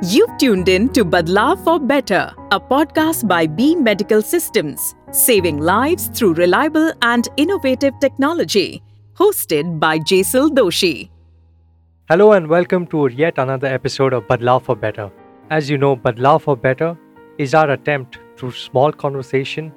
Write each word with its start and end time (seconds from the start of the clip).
You've 0.00 0.38
tuned 0.38 0.68
in 0.68 0.90
to 0.90 1.04
Badlav 1.04 1.64
for 1.64 1.80
Better, 1.80 2.32
a 2.52 2.60
podcast 2.60 3.26
by 3.26 3.48
B 3.48 3.74
Medical 3.74 4.22
Systems, 4.22 4.94
saving 5.10 5.58
lives 5.58 6.06
through 6.06 6.34
reliable 6.34 6.92
and 7.02 7.28
innovative 7.36 7.94
technology. 8.00 8.80
Hosted 9.14 9.80
by 9.80 9.98
Jaisal 9.98 10.50
Doshi. 10.50 11.10
Hello 12.08 12.30
and 12.30 12.46
welcome 12.46 12.86
to 12.86 13.08
yet 13.08 13.38
another 13.38 13.66
episode 13.66 14.12
of 14.12 14.22
Badlav 14.28 14.62
for 14.62 14.76
Better. 14.76 15.10
As 15.50 15.68
you 15.68 15.76
know, 15.76 15.96
Badlav 15.96 16.42
for 16.42 16.56
Better 16.56 16.96
is 17.38 17.52
our 17.52 17.70
attempt 17.70 18.20
through 18.36 18.52
small 18.52 18.92
conversation 18.92 19.72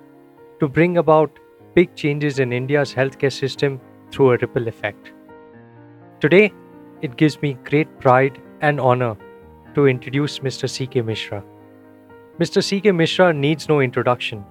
to 0.59 0.67
bring 0.67 0.97
about 0.99 1.31
big 1.73 1.95
changes 1.95 2.37
in 2.37 2.53
India's 2.53 2.93
healthcare 2.93 3.33
system 3.33 3.81
through 4.11 4.33
a 4.33 4.37
ripple 4.37 4.67
effect. 4.67 5.13
Today, 6.19 6.53
it 7.01 7.17
gives 7.17 7.41
me 7.41 7.57
great 7.63 7.99
pride 7.99 8.39
and 8.61 8.79
honor 8.79 9.17
to 9.75 9.87
introduce 9.87 10.39
Mr. 10.39 10.69
C.K. 10.69 11.01
Mishra. 11.01 11.43
Mr. 12.39 12.63
C.K. 12.63 12.91
Mishra 12.91 13.33
needs 13.33 13.67
no 13.69 13.79
introduction. 13.81 14.43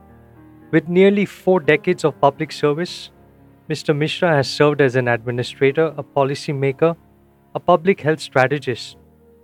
With 0.70 0.88
nearly 0.88 1.24
four 1.26 1.60
decades 1.60 2.04
of 2.04 2.20
public 2.20 2.52
service, 2.52 3.10
Mr. 3.68 3.96
Mishra 3.96 4.30
has 4.30 4.48
served 4.48 4.80
as 4.80 4.96
an 4.96 5.08
administrator, 5.08 5.94
a 5.96 6.02
policymaker, 6.02 6.96
a 7.54 7.60
public 7.60 8.00
health 8.00 8.20
strategist, 8.20 8.96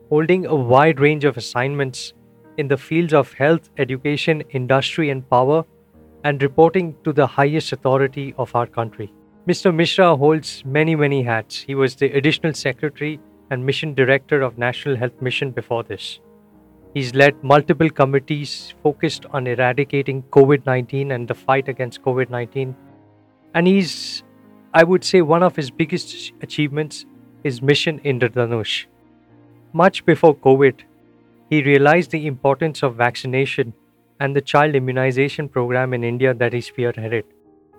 holding 0.08 0.46
a 0.46 0.54
wide 0.54 1.00
range 1.00 1.24
of 1.24 1.36
assignments 1.36 2.12
in 2.56 2.68
the 2.68 2.76
fields 2.76 3.12
of 3.12 3.32
health, 3.32 3.70
education, 3.78 4.42
industry, 4.50 5.10
and 5.10 5.28
power, 5.28 5.64
and 6.24 6.42
reporting 6.42 6.96
to 7.04 7.12
the 7.12 7.26
highest 7.26 7.72
authority 7.72 8.34
of 8.38 8.54
our 8.54 8.66
country. 8.66 9.12
Mr. 9.48 9.72
Mishra 9.74 10.16
holds 10.16 10.64
many, 10.64 10.96
many 10.96 11.22
hats. 11.22 11.60
He 11.60 11.74
was 11.74 11.94
the 11.94 12.10
additional 12.12 12.52
secretary 12.52 13.20
and 13.50 13.64
mission 13.64 13.94
director 13.94 14.42
of 14.42 14.58
National 14.58 14.96
Health 14.96 15.20
Mission 15.20 15.50
before 15.50 15.82
this. 15.82 16.20
He's 16.94 17.14
led 17.14 17.42
multiple 17.44 17.90
committees 17.90 18.74
focused 18.82 19.26
on 19.30 19.46
eradicating 19.46 20.22
COVID 20.30 20.64
19 20.66 21.12
and 21.12 21.28
the 21.28 21.34
fight 21.34 21.68
against 21.68 22.02
COVID 22.02 22.30
19. 22.30 22.74
And 23.54 23.66
he's, 23.66 24.22
I 24.72 24.84
would 24.84 25.04
say, 25.04 25.22
one 25.22 25.42
of 25.42 25.56
his 25.56 25.70
biggest 25.70 26.32
achievements 26.40 27.06
is 27.44 27.62
Mission 27.62 28.00
Indradhanush. 28.00 28.86
Much 29.72 30.04
before 30.06 30.34
COVID, 30.34 30.80
he 31.50 31.62
realized 31.62 32.10
the 32.10 32.26
importance 32.26 32.82
of 32.82 32.96
vaccination 32.96 33.74
and 34.20 34.34
the 34.34 34.40
child 34.40 34.74
immunization 34.74 35.48
program 35.48 35.92
in 35.92 36.02
India 36.02 36.32
that 36.34 36.52
he 36.52 36.60
spearheaded. 36.60 37.24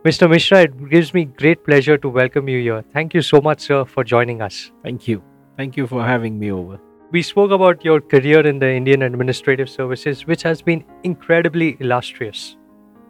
Mr. 0.05 0.29
Mishra, 0.29 0.61
it 0.61 0.89
gives 0.89 1.13
me 1.13 1.25
great 1.25 1.65
pleasure 1.65 1.97
to 1.97 2.07
welcome 2.07 2.47
you 2.47 2.61
here. 2.61 2.83
Thank 2.93 3.13
you 3.13 3.21
so 3.21 3.41
much, 3.41 3.61
sir, 3.61 3.83
for 3.83 4.03
joining 4.03 4.41
us. 4.41 4.71
Thank 4.83 5.07
you. 5.07 5.23
Thank 5.57 5.75
you 5.75 5.87
for 5.87 6.03
having 6.03 6.37
me 6.37 6.51
over. 6.51 6.79
We 7.11 7.23
spoke 7.23 7.49
about 7.49 7.83
your 7.83 7.99
career 7.99 8.45
in 8.45 8.59
the 8.59 8.71
Indian 8.71 9.01
Administrative 9.01 9.67
Services, 9.67 10.27
which 10.27 10.43
has 10.43 10.61
been 10.61 10.85
incredibly 11.03 11.77
illustrious. 11.79 12.57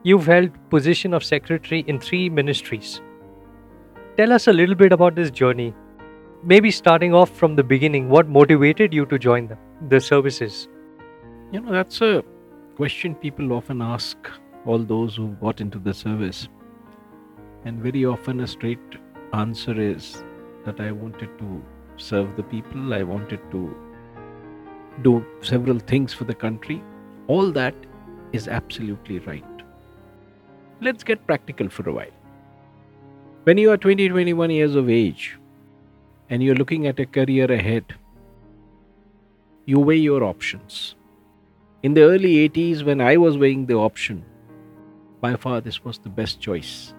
You've 0.04 0.26
held 0.26 0.52
position 0.70 1.14
of 1.14 1.26
secretary 1.26 1.84
in 1.88 2.00
three 2.00 2.30
ministries. 2.30 3.02
Tell 4.16 4.32
us 4.32 4.48
a 4.48 4.54
little 4.54 4.76
bit 4.76 4.94
about 4.94 5.16
this 5.16 5.30
journey. 5.30 5.74
Maybe 6.42 6.72
starting 6.72 7.14
off 7.14 7.32
from 7.32 7.58
the 7.58 7.64
beginning, 7.64 8.08
what 8.08 8.30
motivated 8.30 8.94
you 8.94 9.06
to 9.08 9.20
join 9.20 9.50
the, 9.50 9.58
the 9.90 10.00
services? 10.00 10.70
You 11.52 11.60
know, 11.60 11.74
that's 11.74 12.00
a 12.02 12.24
question 12.78 13.14
people 13.16 13.52
often 13.52 13.82
ask 13.82 14.18
all 14.66 14.80
those 14.80 15.18
who 15.18 15.36
got 15.42 15.60
into 15.60 15.80
the 15.80 15.94
service. 15.94 16.48
And 17.66 17.84
very 17.84 18.06
often 18.06 18.40
a 18.40 18.48
straight 18.48 18.80
answer 19.34 19.78
is 19.78 20.24
that 20.64 20.80
I 20.80 20.94
wanted 20.94 21.38
to 21.40 21.62
serve 21.98 22.36
the 22.36 22.44
people, 22.44 22.94
I 22.94 23.04
wanted 23.04 23.40
to 23.52 23.76
do 25.02 25.26
several 25.42 25.80
things 25.80 26.14
for 26.14 26.24
the 26.24 26.34
country. 26.34 26.82
All 27.28 27.52
that 27.52 27.76
is 28.34 28.48
absolutely 28.48 29.20
right. 29.20 29.44
Let's 30.82 31.04
get 31.04 31.26
practical 31.26 31.70
for 31.70 31.90
a 31.90 31.94
while. 31.94 32.18
When 33.44 33.58
you 33.58 33.72
are 33.72 33.78
20, 33.78 34.10
21 34.10 34.52
years 34.52 34.76
of 34.76 34.90
age 34.90 35.38
and 36.30 36.44
you're 36.44 36.56
looking 36.56 36.88
at 36.88 37.00
a 37.00 37.06
career 37.06 37.52
ahead, 37.52 37.96
you 39.66 39.80
weigh 39.80 39.98
your 39.98 40.24
options. 40.24 40.96
In 41.84 41.94
the 41.94 42.04
early 42.04 42.50
80s, 42.50 42.84
when 42.84 43.02
I 43.02 43.18
was 43.18 43.38
weighing 43.38 43.66
the 43.66 43.76
option, 43.76 44.26
by 45.22 45.36
far 45.36 45.62
this 45.62 45.84
was 45.84 45.98
the 45.98 46.10
best 46.10 46.40
choice. 46.40 46.94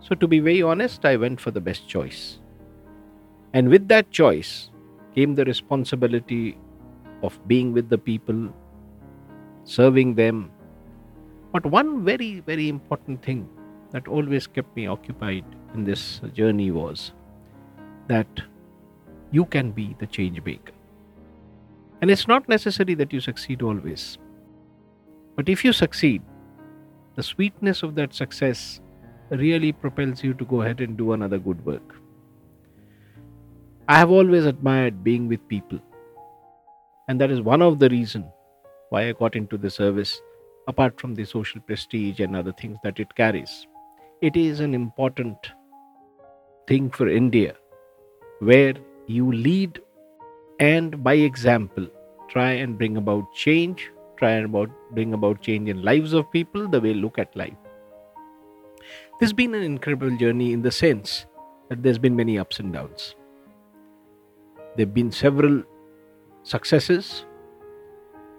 So, 0.00 0.14
to 0.14 0.28
be 0.28 0.40
very 0.40 0.62
honest, 0.62 1.04
I 1.04 1.16
went 1.16 1.40
for 1.40 1.50
the 1.50 1.60
best 1.60 1.88
choice. 1.88 2.38
And 3.52 3.68
with 3.68 3.88
that 3.88 4.10
choice 4.10 4.70
came 5.14 5.34
the 5.34 5.44
responsibility 5.44 6.58
of 7.22 7.38
being 7.48 7.72
with 7.72 7.88
the 7.88 7.98
people, 7.98 8.52
serving 9.64 10.14
them. 10.14 10.50
But 11.52 11.64
one 11.64 12.04
very, 12.04 12.40
very 12.40 12.68
important 12.68 13.22
thing 13.22 13.48
that 13.92 14.08
always 14.08 14.46
kept 14.46 14.76
me 14.76 14.86
occupied 14.86 15.44
in 15.74 15.84
this 15.84 16.20
journey 16.34 16.70
was 16.70 17.12
that 18.08 18.26
you 19.30 19.44
can 19.46 19.70
be 19.70 19.96
the 19.98 20.06
change 20.06 20.42
maker. 20.44 20.72
And 22.02 22.10
it's 22.10 22.28
not 22.28 22.48
necessary 22.48 22.94
that 22.94 23.12
you 23.12 23.20
succeed 23.20 23.62
always. 23.62 24.18
But 25.34 25.48
if 25.48 25.64
you 25.64 25.72
succeed, 25.72 26.22
the 27.14 27.22
sweetness 27.22 27.82
of 27.82 27.94
that 27.94 28.14
success 28.14 28.80
really 29.30 29.72
propels 29.72 30.22
you 30.22 30.34
to 30.34 30.44
go 30.44 30.60
ahead 30.62 30.80
and 30.80 30.96
do 30.96 31.12
another 31.12 31.38
good 31.38 31.64
work. 31.64 31.96
I 33.88 33.98
have 33.98 34.10
always 34.10 34.46
admired 34.46 35.04
being 35.04 35.28
with 35.28 35.46
people. 35.46 35.78
And 37.06 37.20
that 37.20 37.30
is 37.30 37.40
one 37.40 37.62
of 37.62 37.78
the 37.78 37.88
reasons 37.88 38.24
why 38.90 39.08
I 39.08 39.12
got 39.12 39.36
into 39.36 39.56
the 39.56 39.70
service, 39.70 40.20
apart 40.66 41.00
from 41.00 41.14
the 41.14 41.24
social 41.24 41.60
prestige 41.60 42.18
and 42.18 42.34
other 42.34 42.50
things 42.50 42.78
that 42.82 42.98
it 42.98 43.14
carries. 43.14 43.68
It 44.22 44.36
is 44.36 44.58
an 44.58 44.74
important 44.74 45.36
thing 46.66 46.90
for 46.90 47.08
India 47.08 47.54
where 48.40 48.74
you 49.06 49.30
lead 49.30 49.80
and 50.58 51.04
by 51.04 51.14
example 51.14 51.86
try 52.28 52.50
and 52.50 52.76
bring 52.76 52.96
about 52.96 53.32
change, 53.36 53.88
try 54.16 54.32
and 54.32 54.46
about 54.46 54.70
bring 54.94 55.14
about 55.14 55.42
change 55.42 55.68
in 55.68 55.82
lives 55.82 56.12
of 56.12 56.28
people, 56.32 56.66
the 56.66 56.80
way 56.80 56.92
look 56.92 57.20
at 57.20 57.36
life. 57.36 57.54
This 59.20 59.28
has 59.28 59.32
been 59.32 59.54
an 59.54 59.62
incredible 59.62 60.16
journey 60.16 60.52
in 60.52 60.62
the 60.62 60.72
sense 60.72 61.26
that 61.68 61.84
there's 61.84 61.98
been 61.98 62.16
many 62.16 62.36
ups 62.36 62.58
and 62.58 62.72
downs. 62.72 63.14
There 64.76 64.84
have 64.84 64.92
been 64.92 65.10
several 65.10 65.62
successes, 66.42 67.24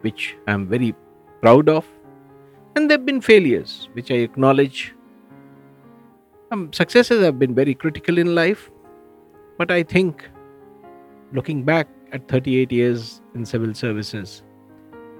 which 0.02 0.36
I'm 0.48 0.68
very 0.68 0.94
proud 1.42 1.68
of, 1.68 1.84
and 2.76 2.90
there 2.90 3.00
have 3.00 3.08
been 3.08 3.22
failures, 3.22 3.90
which 3.94 4.12
I 4.12 4.16
acknowledge. 4.16 4.94
Um, 6.52 6.72
successes 6.72 7.24
have 7.24 7.40
been 7.40 7.56
very 7.56 7.74
critical 7.74 8.20
in 8.20 8.36
life, 8.36 8.70
but 9.58 9.72
I 9.72 9.82
think 9.82 10.30
looking 11.34 11.64
back 11.64 11.88
at 12.12 12.28
38 12.28 12.72
years 12.72 13.22
in 13.34 13.44
civil 13.44 13.74
services, 13.74 14.44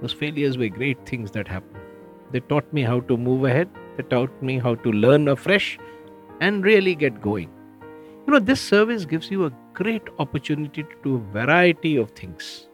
those 0.02 0.14
failures 0.14 0.56
were 0.60 0.70
great 0.70 1.04
things 1.08 1.32
that 1.32 1.48
happened. 1.48 1.84
They 2.32 2.42
taught 2.42 2.72
me 2.72 2.84
how 2.84 3.00
to 3.00 3.18
move 3.18 3.44
ahead, 3.46 3.70
they 3.98 4.04
taught 4.04 4.44
me 4.44 4.60
how 4.60 4.76
to 4.76 4.92
learn 4.92 5.30
afresh 5.30 5.80
and 6.42 6.64
really 6.64 6.94
get 6.94 7.22
going. 7.22 7.50
You 8.28 8.34
know, 8.34 8.40
this 8.40 8.60
service 8.60 9.06
gives 9.06 9.32
you 9.32 9.46
a 9.46 9.52
great 9.74 10.04
opportunity 10.20 10.84
to 10.84 10.96
do 11.02 11.16
a 11.16 11.32
variety 11.32 11.96
of 11.96 12.12
things 12.12 12.68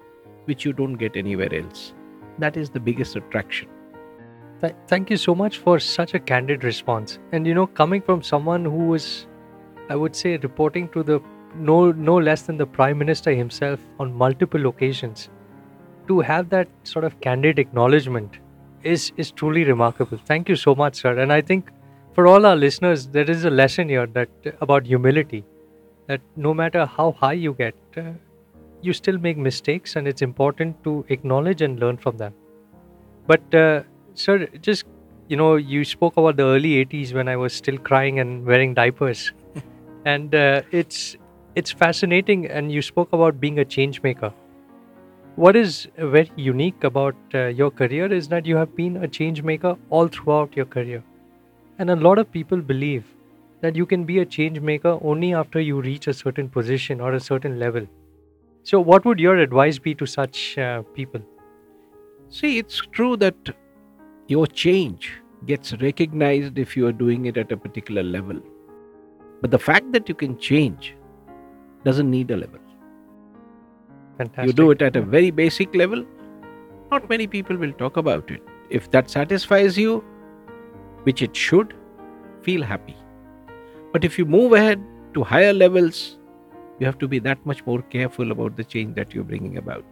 which 0.45 0.65
you 0.65 0.73
don't 0.73 0.95
get 0.95 1.15
anywhere 1.15 1.53
else. 1.53 1.93
That 2.39 2.57
is 2.57 2.71
the 2.71 2.79
biggest 2.79 3.15
attraction. 3.15 3.69
Th- 4.61 4.73
thank 4.87 5.11
you 5.11 5.17
so 5.17 5.35
much 5.35 5.59
for 5.59 5.79
such 5.79 6.15
a 6.15 6.19
candid 6.19 6.63
response. 6.63 7.19
And 7.31 7.45
you 7.45 7.53
know, 7.53 7.67
coming 7.67 8.01
from 8.01 8.23
someone 8.23 8.65
who 8.65 8.87
was, 8.87 9.27
I 9.89 9.95
would 9.95 10.15
say, 10.15 10.37
reporting 10.37 10.89
to 10.89 11.03
the 11.03 11.21
no 11.55 11.91
no 11.91 12.17
less 12.17 12.41
than 12.41 12.57
the 12.57 12.65
prime 12.65 12.97
minister 12.97 13.31
himself 13.31 13.79
on 13.99 14.11
multiple 14.11 14.65
occasions, 14.65 15.29
to 16.07 16.19
have 16.21 16.49
that 16.49 16.67
sort 16.81 17.05
of 17.05 17.21
candid 17.21 17.59
acknowledgement 17.59 18.39
is 18.81 19.11
is 19.17 19.29
truly 19.29 19.65
remarkable. 19.65 20.17
Thank 20.25 20.49
you 20.49 20.55
so 20.55 20.73
much, 20.73 20.95
sir. 20.95 21.15
And 21.19 21.31
I 21.31 21.41
think 21.41 21.69
for 22.13 22.27
all 22.27 22.45
our 22.45 22.55
listeners, 22.55 23.07
there 23.07 23.29
is 23.29 23.45
a 23.45 23.49
lesson 23.49 23.89
here 23.89 24.05
that 24.07 24.29
about 24.61 24.85
humility. 24.85 25.43
That 26.07 26.21
no 26.35 26.53
matter 26.53 26.85
how 26.85 27.11
high 27.13 27.33
you 27.33 27.53
get, 27.53 27.75
uh, 27.97 28.11
you 28.81 28.93
still 28.93 29.17
make 29.17 29.37
mistakes, 29.37 29.95
and 29.95 30.07
it's 30.07 30.21
important 30.21 30.83
to 30.83 31.05
acknowledge 31.09 31.61
and 31.61 31.79
learn 31.79 31.97
from 31.97 32.17
them. 32.17 32.33
But, 33.25 33.55
uh, 33.55 33.83
sir, 34.13 34.47
just 34.61 34.85
you 35.29 35.37
know, 35.37 35.55
you 35.55 35.85
spoke 35.85 36.17
about 36.17 36.35
the 36.35 36.43
early 36.43 36.73
'80s 36.85 37.13
when 37.13 37.29
I 37.29 37.35
was 37.37 37.53
still 37.53 37.77
crying 37.77 38.19
and 38.19 38.45
wearing 38.45 38.73
diapers, 38.73 39.31
and 40.05 40.35
uh, 40.35 40.61
it's 40.71 41.15
it's 41.55 41.71
fascinating. 41.71 42.45
And 42.47 42.71
you 42.71 42.81
spoke 42.81 43.13
about 43.13 43.39
being 43.39 43.59
a 43.59 43.65
change 43.65 44.01
maker. 44.03 44.33
What 45.35 45.55
is 45.55 45.87
very 45.97 46.31
unique 46.35 46.83
about 46.83 47.15
uh, 47.33 47.45
your 47.61 47.71
career 47.71 48.11
is 48.13 48.27
that 48.27 48.45
you 48.45 48.55
have 48.57 48.75
been 48.75 48.97
a 48.97 49.07
change 49.07 49.41
maker 49.41 49.75
all 49.89 50.07
throughout 50.07 50.55
your 50.55 50.65
career 50.65 51.01
and 51.79 51.89
a 51.89 51.95
lot 51.95 52.19
of 52.19 52.31
people 52.31 52.61
believe 52.61 53.03
that 53.61 53.75
you 53.75 53.85
can 53.85 54.03
be 54.03 54.19
a 54.19 54.25
change 54.25 54.59
maker 54.59 54.99
only 55.01 55.33
after 55.33 55.59
you 55.59 55.81
reach 55.81 56.07
a 56.07 56.13
certain 56.13 56.49
position 56.49 56.99
or 56.99 57.13
a 57.13 57.19
certain 57.19 57.59
level. 57.59 57.87
So, 58.63 58.79
what 58.79 59.05
would 59.05 59.19
your 59.19 59.37
advice 59.37 59.79
be 59.79 59.95
to 59.95 60.05
such 60.05 60.57
uh, 60.57 60.81
people? 60.93 61.21
See, 62.29 62.57
it's 62.57 62.81
true 62.91 63.17
that 63.17 63.35
your 64.27 64.47
change 64.47 65.11
gets 65.45 65.73
recognized 65.81 66.57
if 66.57 66.75
you 66.77 66.87
are 66.87 66.91
doing 66.91 67.25
it 67.25 67.37
at 67.37 67.51
a 67.51 67.57
particular 67.57 68.03
level. 68.03 68.39
But 69.41 69.51
the 69.51 69.59
fact 69.59 69.91
that 69.91 70.07
you 70.07 70.15
can 70.15 70.37
change 70.37 70.95
doesn't 71.83 72.09
need 72.09 72.31
a 72.31 72.37
level. 72.37 72.59
Fantastic. 74.17 74.47
You 74.47 74.53
do 74.53 74.71
it 74.71 74.81
at 74.81 74.95
a 74.95 75.01
very 75.01 75.31
basic 75.31 75.75
level, 75.75 76.05
not 76.91 77.09
many 77.09 77.27
people 77.27 77.57
will 77.57 77.73
talk 77.73 77.97
about 77.97 78.29
it. 78.29 78.41
If 78.69 78.91
that 78.91 79.09
satisfies 79.09 79.77
you, 79.77 80.03
which 81.03 81.21
it 81.21 81.35
should, 81.35 81.73
feel 82.41 82.63
happy. 82.63 82.95
But 83.91 84.03
if 84.03 84.17
you 84.17 84.25
move 84.25 84.53
ahead 84.53 84.83
to 85.13 85.23
higher 85.23 85.53
levels, 85.53 86.17
you 86.79 86.85
have 86.85 86.97
to 86.99 87.07
be 87.07 87.19
that 87.19 87.45
much 87.45 87.65
more 87.65 87.81
careful 87.83 88.31
about 88.31 88.55
the 88.55 88.63
change 88.63 88.95
that 88.95 89.13
you're 89.13 89.23
bringing 89.23 89.57
about. 89.57 89.85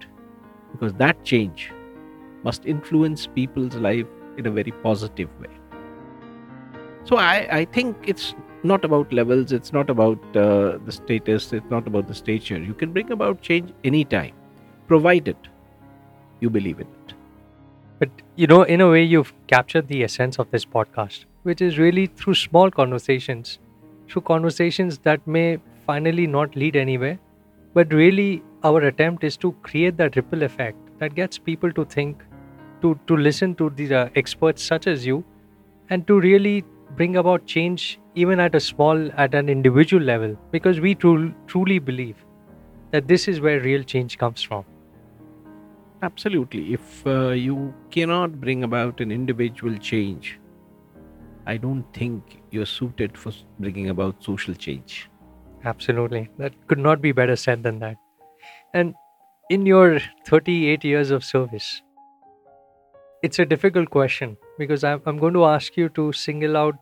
Because 0.71 0.93
that 0.95 1.23
change 1.23 1.71
must 2.43 2.65
influence 2.65 3.27
people's 3.27 3.75
life 3.75 4.07
in 4.37 4.47
a 4.47 4.51
very 4.51 4.71
positive 4.83 5.29
way. 5.39 5.49
So 7.03 7.17
I, 7.17 7.47
I 7.51 7.65
think 7.65 7.97
it's 8.07 8.33
not 8.63 8.85
about 8.85 9.11
levels, 9.11 9.51
it's 9.51 9.73
not 9.73 9.89
about 9.89 10.19
uh, 10.35 10.77
the 10.85 10.91
status, 10.91 11.51
it's 11.51 11.69
not 11.69 11.87
about 11.87 12.07
the 12.07 12.13
stature. 12.13 12.57
You 12.59 12.73
can 12.73 12.93
bring 12.93 13.11
about 13.11 13.41
change 13.41 13.73
anytime, 13.83 14.33
provided 14.87 15.35
you 16.39 16.49
believe 16.49 16.79
in 16.79 16.87
it. 16.87 17.00
But 18.01 18.09
you 18.35 18.47
know, 18.47 18.63
in 18.63 18.81
a 18.81 18.89
way, 18.89 19.03
you've 19.03 19.31
captured 19.45 19.87
the 19.87 20.03
essence 20.03 20.39
of 20.39 20.49
this 20.49 20.65
podcast, 20.65 21.25
which 21.43 21.61
is 21.61 21.77
really 21.77 22.07
through 22.07 22.33
small 22.33 22.71
conversations, 22.71 23.59
through 24.07 24.23
conversations 24.23 24.97
that 25.09 25.27
may 25.27 25.59
finally 25.85 26.25
not 26.25 26.55
lead 26.55 26.75
anywhere, 26.75 27.19
but 27.75 27.93
really 27.93 28.41
our 28.63 28.81
attempt 28.81 29.23
is 29.23 29.37
to 29.37 29.51
create 29.61 29.97
that 29.97 30.15
ripple 30.15 30.41
effect 30.41 30.79
that 30.97 31.13
gets 31.13 31.37
people 31.37 31.71
to 31.73 31.85
think, 31.85 32.23
to 32.81 32.97
to 33.05 33.15
listen 33.15 33.53
to 33.61 33.69
these 33.69 33.91
uh, 33.91 34.09
experts 34.15 34.63
such 34.73 34.87
as 34.87 35.05
you, 35.05 35.23
and 35.91 36.07
to 36.07 36.19
really 36.19 36.65
bring 36.95 37.17
about 37.17 37.45
change 37.45 37.99
even 38.15 38.39
at 38.39 38.55
a 38.55 38.59
small, 38.71 39.07
at 39.27 39.35
an 39.35 39.47
individual 39.47 40.03
level, 40.03 40.35
because 40.49 40.79
we 40.79 40.95
tru- 40.95 41.33
truly 41.45 41.77
believe 41.77 42.25
that 42.89 43.07
this 43.07 43.27
is 43.27 43.41
where 43.41 43.59
real 43.71 43.83
change 43.83 44.17
comes 44.17 44.41
from. 44.41 44.65
Absolutely. 46.03 46.73
If 46.73 47.05
uh, 47.05 47.29
you 47.29 47.73
cannot 47.91 48.39
bring 48.41 48.63
about 48.63 48.99
an 49.01 49.11
individual 49.11 49.77
change, 49.77 50.39
I 51.45 51.57
don't 51.57 51.83
think 51.93 52.41
you're 52.49 52.65
suited 52.65 53.17
for 53.17 53.31
bringing 53.59 53.89
about 53.89 54.23
social 54.23 54.53
change. 54.55 55.09
Absolutely. 55.63 56.29
That 56.37 56.53
could 56.67 56.79
not 56.79 57.01
be 57.01 57.11
better 57.11 57.35
said 57.35 57.61
than 57.63 57.79
that. 57.79 57.97
And 58.73 58.95
in 59.49 59.65
your 59.65 59.99
38 60.25 60.83
years 60.83 61.11
of 61.11 61.23
service, 61.23 61.81
it's 63.21 63.37
a 63.37 63.45
difficult 63.45 63.91
question 63.91 64.37
because 64.57 64.83
I'm, 64.83 65.01
I'm 65.05 65.17
going 65.17 65.33
to 65.33 65.45
ask 65.45 65.77
you 65.77 65.89
to 65.89 66.11
single 66.13 66.57
out 66.57 66.79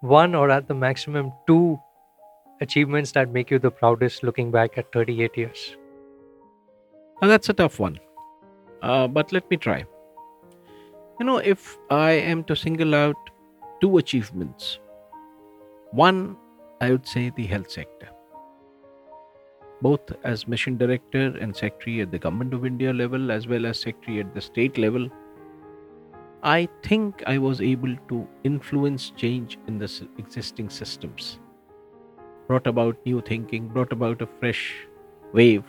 one 0.00 0.34
or 0.34 0.50
at 0.50 0.68
the 0.68 0.74
maximum 0.74 1.32
two 1.46 1.80
achievements 2.60 3.12
that 3.12 3.32
make 3.32 3.50
you 3.50 3.58
the 3.58 3.70
proudest 3.70 4.22
looking 4.22 4.50
back 4.50 4.76
at 4.76 4.92
38 4.92 5.36
years. 5.36 5.76
Now, 7.22 7.28
that's 7.28 7.48
a 7.48 7.54
tough 7.54 7.78
one. 7.78 7.98
Uh, 8.82 9.08
but 9.08 9.32
let 9.32 9.50
me 9.50 9.56
try. 9.56 9.84
You 11.20 11.26
know, 11.26 11.38
if 11.38 11.76
I 11.90 12.12
am 12.12 12.44
to 12.44 12.54
single 12.54 12.94
out 12.94 13.16
two 13.80 13.98
achievements, 13.98 14.78
one, 15.90 16.36
I 16.80 16.90
would 16.90 17.06
say 17.06 17.32
the 17.36 17.46
health 17.46 17.70
sector. 17.70 18.08
Both 19.82 20.12
as 20.24 20.46
mission 20.46 20.76
director 20.76 21.36
and 21.40 21.54
secretary 21.54 22.00
at 22.00 22.10
the 22.10 22.18
Government 22.18 22.54
of 22.54 22.66
India 22.66 22.92
level, 22.92 23.30
as 23.32 23.46
well 23.46 23.66
as 23.66 23.80
secretary 23.80 24.20
at 24.20 24.34
the 24.34 24.40
state 24.40 24.78
level, 24.78 25.08
I 26.42 26.68
think 26.84 27.22
I 27.26 27.38
was 27.38 27.60
able 27.60 27.96
to 28.08 28.28
influence 28.44 29.10
change 29.10 29.58
in 29.66 29.78
the 29.78 30.08
existing 30.18 30.70
systems. 30.70 31.40
Brought 32.46 32.66
about 32.66 32.96
new 33.04 33.20
thinking, 33.20 33.68
brought 33.68 33.92
about 33.92 34.22
a 34.22 34.28
fresh 34.38 34.74
wave, 35.32 35.64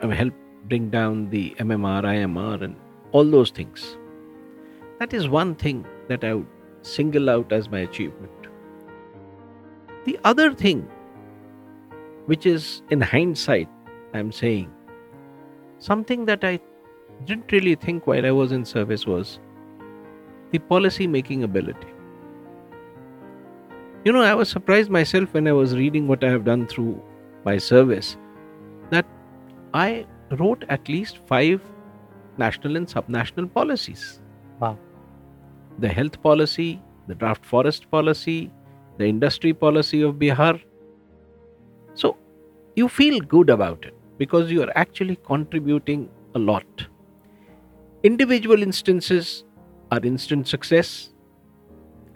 helped 0.00 0.36
bring 0.68 0.90
down 0.90 1.30
the 1.30 1.54
MMR, 1.58 2.02
IMR, 2.02 2.62
and 2.62 2.76
all 3.12 3.24
those 3.24 3.50
things. 3.50 3.96
That 4.98 5.12
is 5.12 5.28
one 5.28 5.54
thing 5.54 5.86
that 6.08 6.24
I 6.24 6.34
would 6.34 6.46
single 6.82 7.30
out 7.30 7.52
as 7.52 7.68
my 7.68 7.80
achievement. 7.80 8.30
The 10.04 10.18
other 10.24 10.52
thing, 10.52 10.88
which 12.26 12.46
is 12.46 12.82
in 12.90 13.00
hindsight, 13.00 13.68
I'm 14.14 14.32
saying, 14.32 14.70
something 15.78 16.24
that 16.26 16.44
I 16.44 16.60
didn't 17.24 17.52
really 17.52 17.74
think 17.74 18.06
while 18.06 18.26
I 18.26 18.30
was 18.30 18.52
in 18.52 18.64
service 18.64 19.06
was 19.06 19.38
the 20.50 20.58
policy 20.58 21.06
making 21.06 21.44
ability. 21.44 21.88
You 24.04 24.12
know, 24.12 24.22
I 24.22 24.34
was 24.34 24.48
surprised 24.48 24.90
myself 24.90 25.32
when 25.32 25.46
I 25.46 25.52
was 25.52 25.76
reading 25.76 26.08
what 26.08 26.24
I 26.24 26.30
have 26.30 26.44
done 26.44 26.66
through 26.66 27.00
my 27.44 27.58
service 27.58 28.16
that 28.90 29.06
I 29.72 30.06
wrote 30.38 30.64
at 30.68 30.88
least 30.88 31.18
five 31.26 31.60
national 32.38 32.76
and 32.76 32.86
subnational 32.86 33.52
policies. 33.52 34.20
Wow. 34.60 34.78
The 35.78 35.88
health 35.88 36.22
policy, 36.22 36.80
the 37.06 37.14
draft 37.14 37.44
forest 37.44 37.90
policy, 37.90 38.50
the 38.98 39.06
industry 39.06 39.52
policy 39.52 40.02
of 40.02 40.16
Bihar. 40.16 40.60
So 41.94 42.16
you 42.76 42.88
feel 42.88 43.20
good 43.20 43.50
about 43.50 43.84
it 43.84 43.94
because 44.18 44.50
you 44.50 44.62
are 44.62 44.72
actually 44.74 45.16
contributing 45.26 46.08
a 46.34 46.38
lot. 46.38 46.86
Individual 48.02 48.62
instances 48.62 49.44
are 49.90 50.00
instant 50.02 50.48
success 50.48 51.10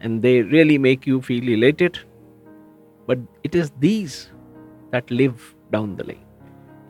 and 0.01 0.23
they 0.23 0.43
really 0.43 0.79
make 0.79 1.07
you 1.07 1.21
feel 1.23 1.49
elated. 1.49 1.99
But 3.07 3.19
it 3.45 3.55
is 3.55 3.73
these 3.79 4.31
that 4.91 5.11
live 5.11 5.55
down 5.71 5.97
the 5.97 6.05
lane. 6.05 6.26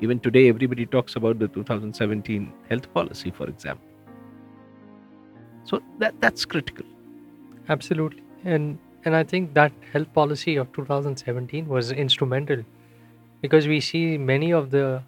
Even 0.00 0.20
today, 0.20 0.48
everybody 0.48 0.87
talks 0.87 1.16
about 1.16 1.38
the 1.38 1.48
2017 1.48 2.52
health 2.69 2.93
policy, 2.93 3.31
for 3.31 3.48
example. 3.48 3.87
So 5.64 5.81
that, 5.98 6.20
that's 6.20 6.44
critical. 6.44 6.84
Absolutely. 7.69 8.22
And 8.44 8.78
and 9.04 9.14
I 9.14 9.22
think 9.22 9.54
that 9.54 9.72
health 9.93 10.12
policy 10.12 10.56
of 10.56 10.72
2017 10.72 11.69
was 11.69 11.93
instrumental 11.93 12.64
because 13.40 13.69
we 13.69 13.81
see 13.81 14.19
many 14.19 14.52
of 14.52 14.70
the 14.72 15.02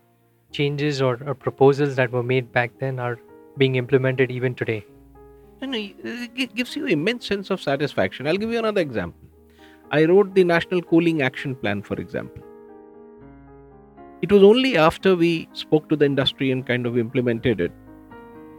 changes 0.53 1.03
or, 1.03 1.19
or 1.27 1.35
proposals 1.35 1.97
that 1.97 2.13
were 2.13 2.23
made 2.23 2.53
back 2.53 2.71
then 2.79 3.01
are 3.01 3.19
being 3.57 3.75
implemented 3.75 4.31
even 4.31 4.55
today. 4.55 4.87
And 5.61 5.75
uh, 5.75 5.79
it 6.37 6.55
gives 6.55 6.77
you 6.77 6.87
immense 6.87 7.27
sense 7.27 7.51
of 7.51 7.61
satisfaction. 7.61 8.29
I'll 8.29 8.37
give 8.37 8.53
you 8.53 8.61
another 8.61 8.81
example. 8.81 9.21
I 9.91 10.05
wrote 10.05 10.33
the 10.33 10.45
National 10.45 10.81
Cooling 10.81 11.23
Action 11.23 11.57
Plan, 11.57 11.83
for 11.83 11.95
example. 11.95 12.43
It 14.21 14.33
was 14.33 14.43
only 14.43 14.77
after 14.77 15.15
we 15.15 15.49
spoke 15.53 15.89
to 15.89 15.97
the 15.97 16.05
industry 16.05 16.51
and 16.51 16.67
kind 16.67 16.87
of 16.87 16.99
implemented 16.99 17.61
it, 17.61 17.73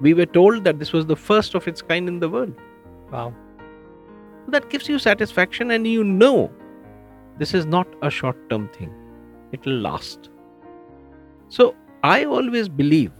we 0.02 0.14
were 0.14 0.26
told 0.26 0.64
that 0.64 0.80
this 0.80 0.94
was 0.94 1.06
the 1.06 1.16
first 1.16 1.56
of 1.56 1.68
its 1.68 1.82
kind 1.82 2.08
in 2.08 2.20
the 2.20 2.30
world. 2.30 2.54
Wow. 3.12 3.34
That 4.48 4.70
gives 4.70 4.88
you 4.88 4.98
satisfaction, 5.00 5.72
and 5.72 5.86
you 5.86 6.04
know 6.04 6.50
this 7.38 7.54
is 7.54 7.66
not 7.66 7.88
a 8.02 8.10
short 8.10 8.50
term 8.50 8.70
thing, 8.70 8.94
it 9.52 9.66
will 9.66 9.80
last. 9.80 10.30
So, 11.50 11.76
I 12.04 12.24
always 12.26 12.70
believe 12.70 13.12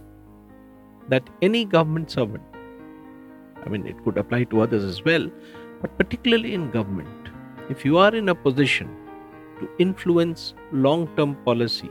that 1.08 1.28
any 1.42 1.64
government 1.64 2.10
servant, 2.10 2.42
I 3.64 3.68
mean, 3.68 3.86
it 3.86 4.02
could 4.04 4.16
apply 4.16 4.44
to 4.44 4.62
others 4.62 4.84
as 4.84 5.04
well, 5.04 5.30
but 5.82 5.96
particularly 5.98 6.54
in 6.54 6.70
government, 6.70 7.28
if 7.68 7.84
you 7.84 7.98
are 7.98 8.14
in 8.14 8.30
a 8.30 8.34
position 8.34 8.88
to 9.58 9.68
influence 9.78 10.54
long 10.72 11.06
term 11.16 11.34
policy, 11.44 11.90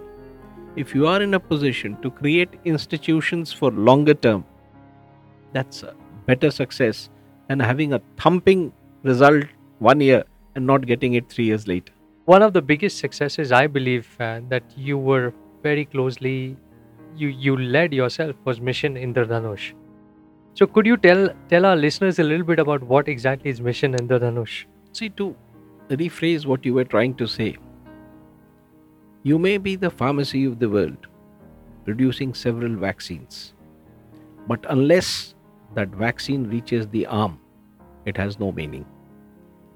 if 0.83 0.95
you 0.95 1.07
are 1.11 1.21
in 1.21 1.33
a 1.33 1.39
position 1.39 1.95
to 2.01 2.09
create 2.09 2.57
institutions 2.63 3.51
for 3.51 3.69
longer 3.71 4.13
term, 4.13 4.45
that's 5.51 5.83
a 5.83 5.93
better 6.25 6.49
success 6.49 7.09
than 7.49 7.59
having 7.59 7.93
a 7.93 8.01
thumping 8.17 8.71
result 9.03 9.43
one 9.79 9.99
year 9.99 10.23
and 10.55 10.65
not 10.65 10.85
getting 10.85 11.15
it 11.15 11.29
three 11.29 11.45
years 11.45 11.67
later. 11.67 11.91
One 12.25 12.41
of 12.41 12.53
the 12.53 12.61
biggest 12.61 12.99
successes 12.99 13.51
I 13.51 13.67
believe 13.67 14.07
uh, 14.19 14.39
that 14.49 14.63
you 14.77 14.97
were 14.97 15.33
very 15.63 15.85
closely 15.85 16.55
you 17.15 17.29
you 17.45 17.57
led 17.57 17.93
yourself 17.93 18.35
was 18.45 18.61
Mission 18.61 18.95
Indradhanush. 18.95 19.73
So 20.53 20.67
could 20.67 20.85
you 20.85 20.97
tell 21.05 21.29
tell 21.49 21.65
our 21.65 21.75
listeners 21.75 22.19
a 22.19 22.23
little 22.23 22.45
bit 22.45 22.59
about 22.59 22.83
what 22.83 23.09
exactly 23.09 23.49
is 23.49 23.61
Mission 23.69 23.97
Indradhanush? 24.01 24.59
See, 24.93 25.09
to 25.21 25.35
rephrase 25.89 26.45
what 26.45 26.65
you 26.65 26.73
were 26.73 26.85
trying 26.85 27.15
to 27.15 27.27
say, 27.27 27.57
you 29.23 29.37
may 29.37 29.57
be 29.57 29.75
the 29.75 29.89
pharmacy 29.89 30.45
of 30.45 30.59
the 30.59 30.69
world, 30.69 31.07
producing 31.85 32.33
several 32.33 32.75
vaccines. 32.75 33.53
But 34.47 34.65
unless 34.69 35.35
that 35.75 35.89
vaccine 35.89 36.45
reaches 36.49 36.87
the 36.87 37.05
arm, 37.05 37.39
it 38.05 38.15
has 38.17 38.39
no 38.39 38.51
meaning. 38.51 38.85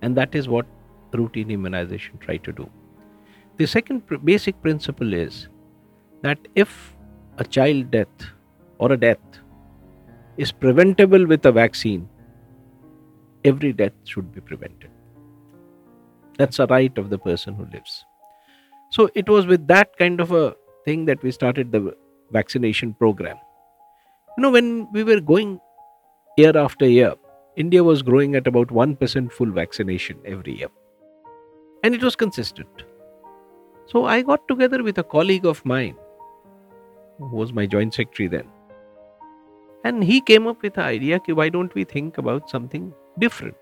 And 0.02 0.16
that 0.18 0.34
is 0.34 0.48
what 0.48 0.66
routine 1.14 1.52
immunization 1.52 2.18
try 2.20 2.38
to 2.38 2.52
do. 2.52 2.70
The 3.58 3.68
second 3.68 4.08
pr- 4.08 4.16
basic 4.16 4.62
principle 4.62 5.14
is 5.14 5.50
that 6.22 6.40
if 6.56 6.96
a 7.38 7.44
child 7.44 7.92
death 7.92 8.08
or 8.80 8.92
a 8.92 8.98
death 8.98 9.20
is 10.38 10.52
preventable 10.52 11.28
with 11.28 11.46
a 11.46 11.52
vaccine, 11.52 12.10
every 13.44 13.74
death 13.74 13.94
should 14.06 14.34
be 14.34 14.42
prevented. 14.42 14.90
That's 16.38 16.60
a 16.60 16.66
right 16.66 16.98
of 16.98 17.10
the 17.10 17.20
person 17.20 17.54
who 17.54 17.66
lives. 17.66 18.06
So 18.94 19.10
it 19.16 19.28
was 19.28 19.48
with 19.48 19.68
that 19.70 19.98
kind 19.98 20.22
of 20.22 20.32
a 20.32 20.56
thing 20.86 21.06
that 21.06 21.24
we 21.24 21.32
started 21.32 21.72
the 21.72 21.96
vaccination 22.32 22.94
program. 22.94 23.38
You 24.38 24.44
know, 24.44 24.52
when 24.52 24.88
we 24.94 25.04
were 25.04 25.20
going 25.20 25.60
year 26.38 26.56
after 26.56 26.88
year, 26.88 27.16
India 27.56 27.84
was 27.84 28.04
growing 28.04 28.36
at 28.36 28.46
about 28.46 28.68
1% 28.68 29.32
full 29.32 29.52
vaccination 29.52 30.20
every 30.26 30.60
year. 30.60 30.68
And 31.84 31.96
it 31.96 32.04
was 32.04 32.16
consistent. 32.16 32.84
So 33.88 34.06
I 34.06 34.22
got 34.22 34.48
together 34.48 34.84
with 34.84 35.00
a 35.00 35.04
colleague 35.04 35.48
of 35.48 35.66
mine, 35.66 35.96
who 37.18 37.36
was 37.36 37.52
my 37.52 37.66
joint 37.66 37.96
secretary 37.96 38.30
then. 38.30 38.48
And 39.84 40.04
he 40.04 40.22
came 40.22 40.46
up 40.46 40.62
with 40.62 40.76
the 40.76 40.84
idea, 40.84 41.20
why 41.30 41.50
don't 41.50 41.74
we 41.74 41.84
think 41.84 42.20
about 42.20 42.48
something 42.48 42.94
different? 43.18 43.58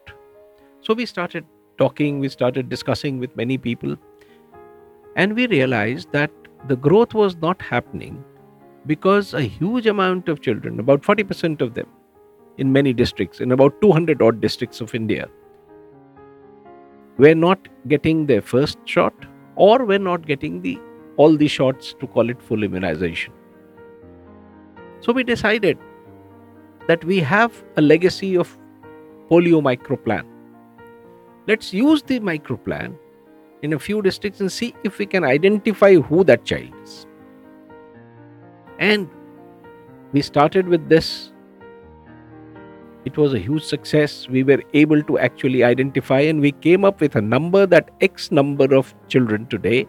So 0.82 0.94
we 0.94 1.06
started 1.06 1.46
talking, 1.78 2.20
we 2.20 2.28
started 2.28 2.68
discussing 2.68 3.18
with 3.18 3.34
many 3.38 3.58
people, 3.58 3.96
and 5.16 5.36
we 5.36 5.48
realized 5.48 6.12
that 6.12 6.32
the 6.68 6.76
growth 6.76 7.14
was 7.14 7.36
not 7.38 7.62
happening 7.62 8.24
because 8.86 9.34
a 9.34 9.42
huge 9.42 9.88
amount 9.88 10.30
of 10.30 10.42
children, 10.42 10.80
about 10.80 11.02
40% 11.02 11.62
of 11.62 11.74
them, 11.74 11.88
in 12.58 12.72
many 12.72 12.94
districts, 12.94 13.40
in 13.40 13.52
about 13.52 13.80
200 13.82 14.22
odd 14.22 14.42
districts 14.42 14.82
of 14.82 14.94
India, 14.96 15.28
were 17.18 17.36
not 17.36 17.68
getting 17.88 18.26
their 18.26 18.42
first 18.42 18.78
shot 18.86 19.14
or 19.56 19.86
were 19.86 20.00
not 20.00 20.26
getting 20.26 20.62
the 20.62 20.80
all 21.18 21.36
the 21.36 21.48
shots 21.48 21.94
to 22.00 22.08
call 22.08 22.30
it 22.30 22.42
full 22.42 22.64
immunization. 22.64 23.34
So 25.02 25.12
we 25.12 25.24
decided 25.24 25.78
that 26.88 27.04
we 27.04 27.20
have 27.20 27.64
a 27.78 27.82
legacy 27.82 28.38
of 28.38 28.58
polio 29.30 29.62
microplan. 29.62 30.26
Let's 31.48 31.74
use 31.74 32.02
the 32.04 32.20
microplan 32.20 32.96
in 33.62 33.74
a 33.74 33.80
few 33.80 34.02
districts 34.02 34.42
and 34.42 34.52
see 34.52 34.74
if 34.84 34.98
we 34.98 35.06
can 35.06 35.24
identify 35.24 35.96
who 35.96 36.24
that 36.24 36.44
child 36.46 36.72
is. 36.84 37.06
And 38.80 39.10
we 40.12 40.22
started 40.22 40.68
with 40.68 40.90
this. 40.90 41.32
It 43.06 43.18
was 43.18 43.34
a 43.34 43.40
huge 43.40 43.64
success. 43.64 44.28
We 44.28 44.44
were 44.44 44.62
able 44.74 45.02
to 45.04 45.18
actually 45.18 45.64
identify, 45.64 46.20
and 46.22 46.40
we 46.40 46.52
came 46.52 46.86
up 46.86 47.02
with 47.02 47.16
a 47.16 47.22
number 47.22 47.66
that 47.66 47.90
X 48.02 48.32
number 48.32 48.76
of 48.76 48.94
children 49.08 49.46
today, 49.48 49.88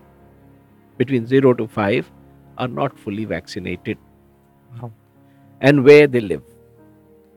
between 0.98 1.26
0 1.26 1.54
to 1.54 1.66
5, 1.66 2.10
are 2.58 2.68
not 2.68 2.98
fully 2.98 3.24
vaccinated. 3.24 3.98
Wow. 4.80 4.92
And 5.60 5.84
where 5.84 6.06
they 6.06 6.20
live. 6.20 6.42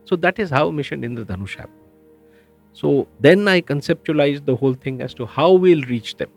So 0.05 0.15
that 0.17 0.39
is 0.39 0.49
how 0.49 0.71
Mission 0.71 1.01
Indradhanush 1.01 1.55
happened. 1.55 1.84
So 2.75 3.07
then 3.21 3.47
I 3.47 3.61
conceptualized 3.61 4.45
the 4.45 4.55
whole 4.57 4.73
thing 4.73 5.01
as 5.01 5.13
to 5.13 5.25
how 5.25 5.53
we'll 5.53 5.83
reach 5.83 6.17
them. 6.17 6.29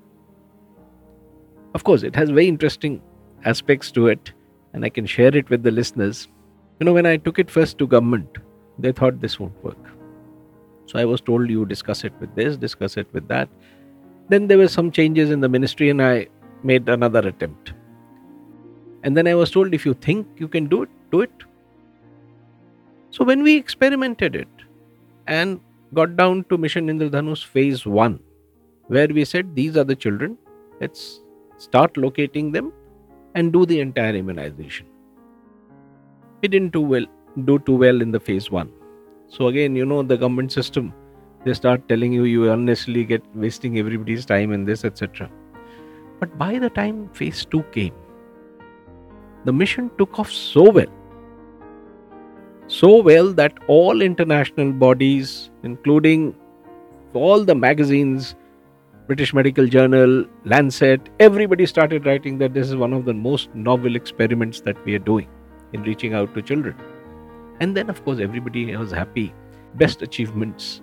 Of 1.75 1.83
course, 1.83 2.05
it 2.05 2.15
has 2.15 2.31
very 2.31 2.47
interesting 2.47 3.03
aspects 3.45 3.91
to 3.93 4.07
it, 4.07 4.33
and 4.73 4.85
I 4.85 4.89
can 4.89 5.05
share 5.05 5.37
it 5.37 5.51
with 5.51 5.65
the 5.65 5.73
listeners. 5.73 6.29
You 6.79 6.85
know, 6.87 6.93
when 6.93 7.07
I 7.07 7.17
took 7.17 7.41
it 7.41 7.51
first 7.51 7.77
to 7.79 7.89
government, 7.89 8.39
they 8.79 8.93
thought 8.93 9.21
this 9.21 9.41
won't 9.41 9.65
work. 9.65 9.91
So 10.87 11.01
I 11.01 11.05
was 11.05 11.21
told 11.21 11.51
you 11.51 11.67
discuss 11.67 12.05
it 12.05 12.13
with 12.21 12.33
this, 12.37 12.57
discuss 12.57 12.97
it 12.97 13.13
with 13.13 13.27
that. 13.27 13.49
Then 14.29 14.47
there 14.47 14.59
were 14.59 14.69
some 14.69 14.93
changes 14.93 15.33
in 15.33 15.41
the 15.41 15.49
ministry, 15.49 15.91
and 15.91 16.01
I 16.01 16.29
made 16.63 16.89
another 16.89 17.27
attempt. 17.27 17.73
And 19.03 19.17
then 19.17 19.27
I 19.27 19.35
was 19.35 19.51
told 19.51 19.75
if 19.75 19.85
you 19.85 19.95
think 19.95 20.29
you 20.37 20.47
can 20.47 20.67
do 20.67 20.85
it, 20.85 20.89
do 21.11 21.23
it. 21.23 21.33
So 23.11 23.25
when 23.25 23.43
we 23.43 23.57
experimented 23.57 24.37
it 24.37 24.49
and 25.27 25.61
got 25.95 26.17
down 26.17 26.45
to 26.51 26.59
Mission 26.59 26.89
Indradhanush 26.89 27.45
phase 27.45 27.87
1, 27.87 28.21
where 28.89 29.09
we 29.09 29.25
said 29.25 29.55
these 29.55 29.77
are 29.77 29.85
the 29.85 29.97
children, 29.97 30.37
let's 30.81 31.21
start 31.57 31.97
locating 31.97 32.53
them 32.53 32.73
and 33.35 33.53
do 33.53 33.65
the 33.67 33.81
entire 33.81 34.15
immunization. 34.15 34.87
We 36.43 36.49
didn't 36.49 36.73
do 36.73 36.81
well, 36.81 37.07
do 37.45 37.59
too 37.61 37.77
well 37.77 38.01
in 38.01 38.11
the 38.11 38.21
phase 38.21 38.51
1. 38.51 38.71
So 39.29 39.49
again, 39.49 39.75
you 39.77 39.85
know, 39.85 40.03
the 40.03 40.17
government 40.17 40.53
system, 40.53 40.93
they 41.45 41.55
start 41.55 41.89
telling 41.89 42.13
you 42.13 42.25
you 42.25 42.51
unnecessarily 42.51 43.05
get 43.05 43.23
wasting 43.35 43.79
everybody's 43.79 44.27
time 44.27 44.53
in 44.53 44.65
this, 44.65 44.85
etc. 44.85 45.31
But 46.21 46.37
by 46.39 46.59
the 46.59 46.71
time 46.71 47.09
phase 47.11 47.45
2 47.45 47.63
came, 47.65 47.95
the 49.45 49.53
mission 49.53 49.91
took 49.99 50.19
off 50.19 50.31
so 50.31 50.71
well 50.71 50.93
so 52.69 53.01
well 53.03 53.33
that 53.33 53.55
all 53.67 54.03
international 54.03 54.73
bodies, 54.73 55.51
including 55.63 56.37
all 57.15 57.43
the 57.43 57.55
magazines, 57.55 58.37
British 59.07 59.33
Medical 59.33 59.67
Journal, 59.67 60.27
Lancet, 60.45 61.09
everybody 61.19 61.65
started 61.65 62.05
writing 62.05 62.37
that 62.39 62.53
this 62.53 62.69
is 62.69 62.77
one 62.77 62.93
of 62.93 63.07
the 63.07 63.15
most 63.15 63.55
novel 63.55 63.97
experiments 63.97 64.61
that 64.61 64.77
we 64.85 64.95
are 64.95 64.99
doing 64.99 65.27
in 65.73 65.83
reaching 65.83 66.13
out 66.13 66.35
to 66.35 66.43
children. 66.43 66.77
And 67.61 67.75
then, 67.75 67.89
of 67.89 68.05
course, 68.05 68.21
everybody 68.21 68.77
was 68.77 68.93
happy. 68.93 69.33
Best 69.77 70.03
achievements 70.03 70.83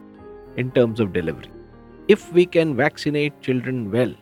in 0.58 0.72
terms 0.72 1.00
of 1.00 1.14
delivery. 1.14 1.52
If 2.08 2.34
we 2.34 2.48
can 2.48 2.76
vaccinate 2.76 3.40
children 3.42 3.92
well, 3.92 4.14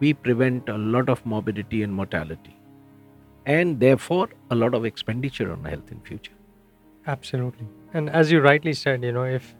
we 0.00 0.14
prevent 0.14 0.70
a 0.70 0.78
lot 0.78 1.10
of 1.10 1.24
morbidity 1.26 1.82
and 1.82 1.92
mortality 1.92 2.56
and 3.46 3.80
therefore 3.80 4.28
a 4.50 4.54
lot 4.54 4.74
of 4.74 4.84
expenditure 4.84 5.50
on 5.52 5.64
health 5.64 5.90
in 5.90 6.00
future 6.00 6.32
Absolutely. 7.06 7.66
And 7.94 8.10
as 8.10 8.30
you 8.30 8.40
rightly 8.40 8.72
said, 8.72 9.02
you 9.02 9.12
know, 9.12 9.24
if 9.24 9.54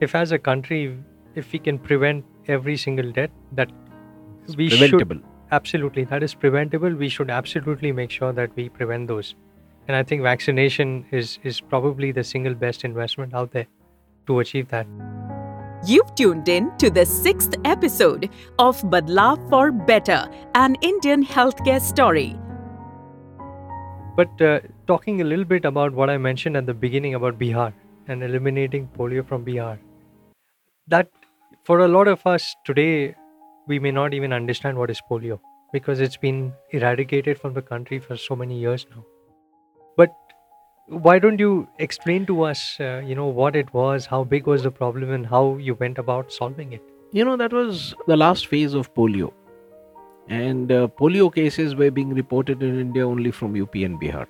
if 0.00 0.14
as 0.14 0.32
a 0.32 0.38
country, 0.38 0.96
if 1.34 1.52
we 1.52 1.58
can 1.58 1.78
prevent 1.78 2.24
every 2.46 2.76
single 2.76 3.10
death, 3.12 3.30
that 3.52 3.70
It's 4.44 4.56
we 4.56 4.68
preventable 4.68 5.16
should 5.16 5.24
absolutely 5.52 6.04
that 6.04 6.22
is 6.22 6.34
preventable. 6.34 6.94
We 6.94 7.08
should 7.08 7.30
absolutely 7.30 7.92
make 7.92 8.10
sure 8.10 8.32
that 8.32 8.54
we 8.56 8.68
prevent 8.68 9.08
those. 9.08 9.34
And 9.88 9.96
I 9.96 10.02
think 10.02 10.22
vaccination 10.22 11.06
is 11.10 11.38
is 11.42 11.60
probably 11.60 12.12
the 12.12 12.24
single 12.24 12.54
best 12.54 12.84
investment 12.84 13.34
out 13.34 13.52
there 13.52 13.66
to 14.26 14.40
achieve 14.40 14.68
that. 14.68 14.86
You've 15.86 16.14
tuned 16.14 16.48
in 16.48 16.70
to 16.78 16.90
the 16.90 17.06
sixth 17.06 17.54
episode 17.64 18.28
of 18.58 18.80
Badlav 18.82 19.48
for 19.48 19.72
Better, 19.72 20.28
an 20.54 20.76
Indian 20.82 21.24
healthcare 21.24 21.80
story. 21.80 22.36
But 24.16 24.42
uh, 24.42 24.60
talking 24.86 25.20
a 25.20 25.24
little 25.24 25.44
bit 25.44 25.64
about 25.64 25.92
what 25.92 26.10
I 26.10 26.18
mentioned 26.18 26.56
at 26.56 26.66
the 26.66 26.74
beginning 26.74 27.14
about 27.14 27.38
Bihar 27.38 27.72
and 28.08 28.22
eliminating 28.22 28.88
polio 28.96 29.26
from 29.26 29.44
Bihar, 29.44 29.78
that 30.88 31.08
for 31.64 31.80
a 31.80 31.88
lot 31.88 32.08
of 32.08 32.26
us 32.26 32.54
today, 32.64 33.14
we 33.66 33.78
may 33.78 33.90
not 33.90 34.14
even 34.14 34.32
understand 34.32 34.76
what 34.76 34.90
is 34.90 35.00
polio 35.10 35.38
because 35.72 36.00
it's 36.00 36.16
been 36.16 36.52
eradicated 36.70 37.38
from 37.38 37.54
the 37.54 37.62
country 37.62 37.98
for 37.98 38.16
so 38.16 38.34
many 38.34 38.58
years 38.58 38.86
now. 38.90 39.04
But 39.96 40.12
why 40.88 41.18
don't 41.20 41.38
you 41.38 41.68
explain 41.78 42.26
to 42.26 42.42
us, 42.42 42.76
uh, 42.80 43.02
you 43.04 43.14
know, 43.14 43.26
what 43.26 43.54
it 43.54 43.72
was, 43.72 44.06
how 44.06 44.24
big 44.24 44.46
was 44.46 44.64
the 44.64 44.70
problem, 44.72 45.12
and 45.12 45.26
how 45.26 45.56
you 45.56 45.74
went 45.74 45.98
about 45.98 46.32
solving 46.32 46.72
it? 46.72 46.82
you 47.12 47.24
know 47.24 47.36
that 47.36 47.52
was 47.52 47.94
the 48.06 48.16
last 48.16 48.46
phase 48.46 48.74
of 48.80 48.92
polio 48.94 49.32
and 50.30 50.70
uh, 50.72 50.88
polio 50.98 51.32
cases 51.34 51.74
were 51.74 51.90
being 51.90 52.14
reported 52.14 52.62
in 52.62 52.78
india 52.80 53.06
only 53.06 53.30
from 53.30 53.60
up 53.60 53.74
and 53.74 54.00
bihar. 54.00 54.26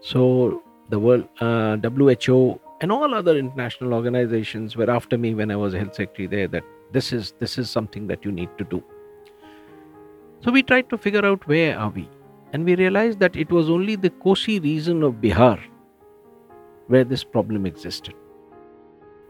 So 0.00 0.62
the 0.88 0.98
world 0.98 1.28
uh, 1.40 1.76
who 1.76 2.60
and 2.80 2.92
all 2.92 3.14
other 3.14 3.36
international 3.36 3.94
organizations 3.94 4.76
were 4.76 4.90
after 4.90 5.18
me 5.18 5.34
when 5.34 5.50
i 5.50 5.56
was 5.56 5.74
health 5.74 5.94
secretary 5.94 6.26
there 6.26 6.48
that 6.48 6.64
this 6.92 7.12
is 7.12 7.34
this 7.40 7.58
is 7.58 7.70
something 7.70 8.06
that 8.06 8.24
you 8.24 8.32
need 8.32 8.50
to 8.58 8.64
do. 8.64 8.82
So 10.40 10.52
we 10.52 10.62
tried 10.62 10.88
to 10.90 10.98
figure 10.98 11.24
out 11.24 11.46
where 11.46 11.78
are 11.78 11.90
we. 11.90 12.08
And 12.52 12.64
we 12.64 12.74
realized 12.74 13.20
that 13.20 13.36
it 13.36 13.50
was 13.50 13.70
only 13.70 13.96
the 13.96 14.10
kosi 14.10 14.62
region 14.62 15.02
of 15.02 15.14
bihar 15.14 15.58
where 16.88 17.04
this 17.04 17.24
problem 17.24 17.64
existed. 17.64 18.14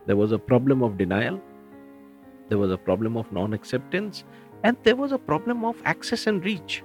There 0.06 0.16
was 0.16 0.32
a 0.32 0.38
problem 0.38 0.82
of 0.82 0.98
denial. 0.98 1.40
There 2.48 2.58
was 2.58 2.72
a 2.72 2.76
problem 2.76 3.16
of 3.16 3.30
non 3.32 3.52
acceptance 3.52 4.24
and 4.64 4.76
there 4.84 4.96
was 4.96 5.12
a 5.12 5.18
problem 5.18 5.64
of 5.64 5.76
access 5.84 6.26
and 6.26 6.44
reach. 6.44 6.82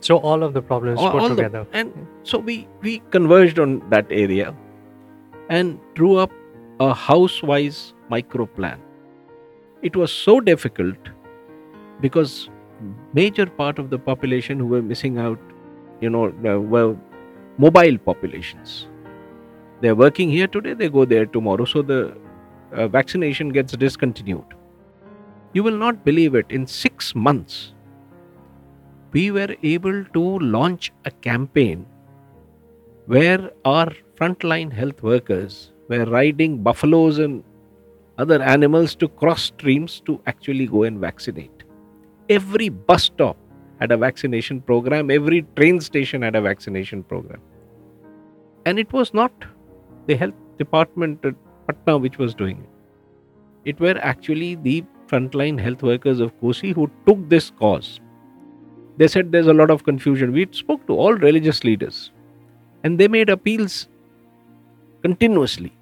So 0.00 0.18
all 0.18 0.42
of 0.42 0.52
the 0.54 0.62
problems 0.62 1.00
all, 1.00 1.10
put 1.12 1.20
all 1.22 1.28
the- 1.28 1.36
together. 1.36 1.66
and 1.72 2.06
so 2.22 2.38
we 2.38 2.56
we 2.82 2.96
converged 3.10 3.58
on 3.58 3.76
that 3.90 4.06
area 4.10 4.54
and 5.48 5.78
drew 5.94 6.16
up 6.16 6.32
a 6.80 6.92
house 7.04 7.42
wise 7.42 7.78
micro 8.10 8.46
plan 8.46 8.82
it 9.90 9.96
was 9.96 10.12
so 10.12 10.34
difficult 10.48 11.08
because 12.00 12.34
major 13.18 13.46
part 13.46 13.78
of 13.78 13.88
the 13.94 13.98
population 14.10 14.58
who 14.64 14.66
were 14.74 14.82
missing 14.82 15.18
out 15.18 15.38
you 16.00 16.10
know 16.10 16.24
were 16.74 16.96
mobile 17.58 17.96
populations. 18.10 18.86
They're 19.80 19.94
working 19.94 20.30
here 20.30 20.46
today 20.46 20.74
they 20.74 20.88
go 20.90 21.04
there 21.06 21.24
tomorrow. 21.26 21.64
So 21.64 21.82
the 21.82 22.16
uh, 22.72 22.88
vaccination 22.88 23.48
gets 23.50 23.72
discontinued 23.84 24.55
you 25.56 25.62
will 25.66 25.80
not 25.84 26.04
believe 26.04 26.34
it 26.42 26.54
in 26.60 26.66
6 26.66 27.14
months 27.28 27.58
we 29.16 29.30
were 29.36 29.52
able 29.74 29.98
to 30.16 30.22
launch 30.54 30.92
a 31.10 31.12
campaign 31.26 31.84
where 33.14 33.50
our 33.64 33.92
frontline 34.18 34.72
health 34.80 35.02
workers 35.02 35.58
were 35.88 36.04
riding 36.06 36.62
buffaloes 36.62 37.18
and 37.18 37.44
other 38.18 38.42
animals 38.42 38.94
to 38.94 39.08
cross 39.08 39.44
streams 39.44 40.00
to 40.06 40.20
actually 40.26 40.66
go 40.66 40.82
and 40.82 40.98
vaccinate. 40.98 41.62
Every 42.28 42.68
bus 42.68 43.04
stop 43.04 43.36
had 43.80 43.92
a 43.92 43.96
vaccination 43.96 44.60
program, 44.60 45.10
every 45.10 45.42
train 45.54 45.80
station 45.80 46.22
had 46.22 46.34
a 46.34 46.40
vaccination 46.40 47.02
program. 47.02 47.40
And 48.64 48.78
it 48.78 48.92
was 48.92 49.14
not 49.14 49.32
the 50.06 50.16
health 50.16 50.34
department 50.58 51.24
at 51.24 51.34
Patna 51.66 51.98
which 51.98 52.18
was 52.18 52.34
doing 52.34 52.58
it. 52.58 53.70
It 53.70 53.80
were 53.80 53.98
actually 54.00 54.54
the 54.56 54.84
frontline 55.08 55.60
health 55.60 55.82
workers 55.82 56.20
of 56.20 56.38
Kosi 56.40 56.74
who 56.74 56.90
took 57.06 57.28
this 57.28 57.50
cause. 57.50 58.00
They 58.96 59.08
said 59.08 59.32
there's 59.32 59.46
a 59.46 59.54
lot 59.54 59.70
of 59.70 59.84
confusion. 59.84 60.32
We 60.32 60.48
spoke 60.50 60.86
to 60.86 60.94
all 60.94 61.14
religious 61.14 61.64
leaders 61.64 62.10
and 62.84 62.98
they 62.98 63.08
made 63.08 63.28
appeals 63.28 63.88
continuously. 65.02 65.72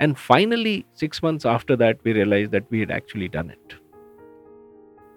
And 0.00 0.18
finally, 0.18 0.86
six 0.94 1.22
months 1.22 1.44
after 1.44 1.76
that, 1.76 1.98
we 2.04 2.12
realized 2.12 2.52
that 2.52 2.64
we 2.70 2.80
had 2.80 2.90
actually 2.90 3.28
done 3.28 3.50
it. 3.50 3.74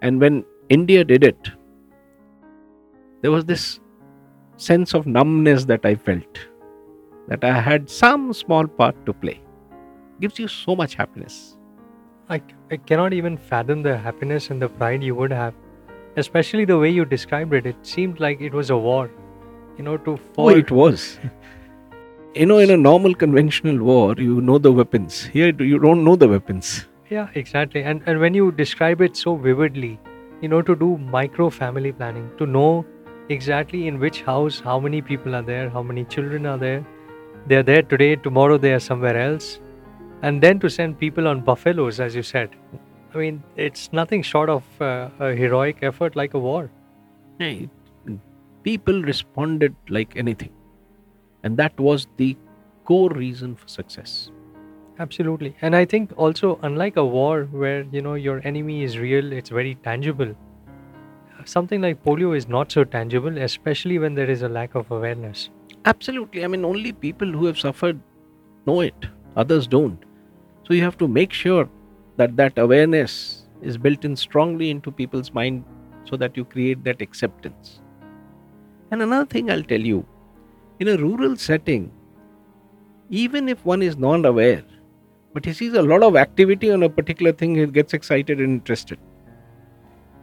And 0.02 0.20
when 0.20 0.44
India 0.68 1.04
did 1.04 1.24
it, 1.24 1.50
there 3.22 3.30
was 3.30 3.46
this 3.46 3.80
sense 4.56 4.94
of 4.94 5.06
numbness 5.06 5.64
that 5.64 5.86
I 5.86 5.94
felt 5.94 6.38
that 7.28 7.42
I 7.42 7.58
had 7.58 7.88
some 7.88 8.32
small 8.34 8.66
part 8.66 9.06
to 9.06 9.12
play. 9.14 9.40
gives 10.20 10.38
you 10.38 10.46
so 10.46 10.76
much 10.76 10.94
happiness. 10.94 11.53
I, 12.28 12.40
I 12.70 12.76
cannot 12.78 13.12
even 13.12 13.36
fathom 13.36 13.82
the 13.82 13.98
happiness 13.98 14.50
and 14.50 14.60
the 14.60 14.68
pride 14.68 15.02
you 15.02 15.14
would 15.14 15.30
have, 15.30 15.52
especially 16.16 16.64
the 16.64 16.78
way 16.78 16.88
you 16.88 17.04
described 17.04 17.52
it. 17.52 17.66
It 17.66 17.76
seemed 17.82 18.18
like 18.18 18.40
it 18.40 18.54
was 18.54 18.70
a 18.70 18.76
war, 18.76 19.10
you 19.76 19.84
know, 19.84 19.98
to 19.98 20.18
Oh, 20.38 20.48
it 20.48 20.70
was. 20.70 21.18
you 22.34 22.46
know, 22.46 22.58
in 22.58 22.70
a 22.70 22.76
normal 22.76 23.14
conventional 23.14 23.78
war, 23.84 24.14
you 24.16 24.40
know 24.40 24.56
the 24.56 24.72
weapons. 24.72 25.24
Here, 25.24 25.52
you 25.62 25.78
don't 25.78 26.02
know 26.02 26.16
the 26.16 26.28
weapons. 26.28 26.86
Yeah, 27.10 27.28
exactly. 27.34 27.82
And 27.82 28.02
and 28.06 28.18
when 28.18 28.32
you 28.32 28.50
describe 28.52 29.02
it 29.02 29.16
so 29.16 29.36
vividly, 29.36 29.98
you 30.40 30.48
know, 30.48 30.62
to 30.62 30.74
do 30.74 30.96
micro 30.96 31.50
family 31.50 31.92
planning, 31.92 32.30
to 32.38 32.46
know 32.46 32.86
exactly 33.28 33.86
in 33.86 33.98
which 33.98 34.22
house 34.22 34.60
how 34.60 34.80
many 34.80 35.02
people 35.02 35.34
are 35.34 35.42
there, 35.42 35.68
how 35.68 35.82
many 35.82 36.04
children 36.04 36.46
are 36.46 36.56
there. 36.56 36.86
They're 37.46 37.62
there 37.62 37.82
today, 37.82 38.16
tomorrow 38.16 38.56
they 38.56 38.72
are 38.72 38.80
somewhere 38.80 39.18
else. 39.18 39.60
And 40.26 40.40
then 40.40 40.58
to 40.60 40.70
send 40.70 40.98
people 40.98 41.28
on 41.28 41.40
buffaloes, 41.46 42.00
as 42.00 42.14
you 42.16 42.22
said. 42.22 42.56
I 43.14 43.18
mean, 43.18 43.42
it's 43.56 43.92
nothing 43.92 44.22
short 44.22 44.48
of 44.48 44.62
uh, 44.80 45.10
a 45.20 45.34
heroic 45.34 45.82
effort 45.82 46.16
like 46.16 46.32
a 46.32 46.38
war. 46.38 46.70
Hey, 47.38 47.68
people 48.62 49.02
responded 49.02 49.76
like 49.88 50.16
anything. 50.16 50.50
And 51.42 51.58
that 51.58 51.78
was 51.78 52.06
the 52.16 52.36
core 52.84 53.10
reason 53.10 53.54
for 53.54 53.68
success. 53.68 54.30
Absolutely. 54.98 55.54
And 55.60 55.76
I 55.76 55.84
think 55.84 56.16
also, 56.16 56.58
unlike 56.62 56.96
a 56.96 57.04
war 57.04 57.44
where, 57.50 57.82
you 57.92 58.00
know, 58.00 58.14
your 58.14 58.40
enemy 58.44 58.82
is 58.82 58.98
real, 58.98 59.30
it's 59.32 59.50
very 59.50 59.74
tangible. 59.74 60.34
Something 61.44 61.82
like 61.82 62.02
polio 62.02 62.34
is 62.34 62.48
not 62.48 62.72
so 62.72 62.84
tangible, 62.84 63.36
especially 63.36 63.98
when 63.98 64.14
there 64.14 64.30
is 64.30 64.40
a 64.40 64.48
lack 64.48 64.74
of 64.74 64.90
awareness. 64.90 65.50
Absolutely. 65.84 66.44
I 66.44 66.46
mean, 66.46 66.64
only 66.64 66.92
people 66.92 67.30
who 67.30 67.44
have 67.44 67.58
suffered 67.58 68.00
know 68.66 68.80
it, 68.80 68.94
others 69.36 69.66
don't. 69.66 70.02
So 70.66 70.74
you 70.74 70.82
have 70.82 70.98
to 70.98 71.08
make 71.08 71.32
sure 71.32 71.68
that 72.16 72.36
that 72.36 72.58
awareness 72.58 73.46
is 73.62 73.76
built 73.76 74.04
in 74.04 74.16
strongly 74.16 74.70
into 74.70 74.90
people's 74.90 75.32
mind 75.32 75.64
so 76.04 76.16
that 76.16 76.36
you 76.36 76.44
create 76.44 76.84
that 76.84 77.02
acceptance. 77.02 77.80
And 78.90 79.02
another 79.02 79.26
thing 79.26 79.50
I'll 79.50 79.62
tell 79.62 79.80
you 79.80 80.06
in 80.80 80.88
a 80.88 80.96
rural 80.96 81.36
setting, 81.36 81.92
even 83.10 83.48
if 83.48 83.64
one 83.64 83.82
is 83.82 83.96
not 83.96 84.24
aware, 84.24 84.64
but 85.32 85.44
he 85.44 85.52
sees 85.52 85.74
a 85.74 85.82
lot 85.82 86.02
of 86.02 86.16
activity 86.16 86.70
on 86.70 86.82
a 86.82 86.88
particular 86.88 87.32
thing, 87.32 87.54
he 87.54 87.66
gets 87.66 87.94
excited 87.94 88.38
and 88.40 88.48
interested. 88.48 88.98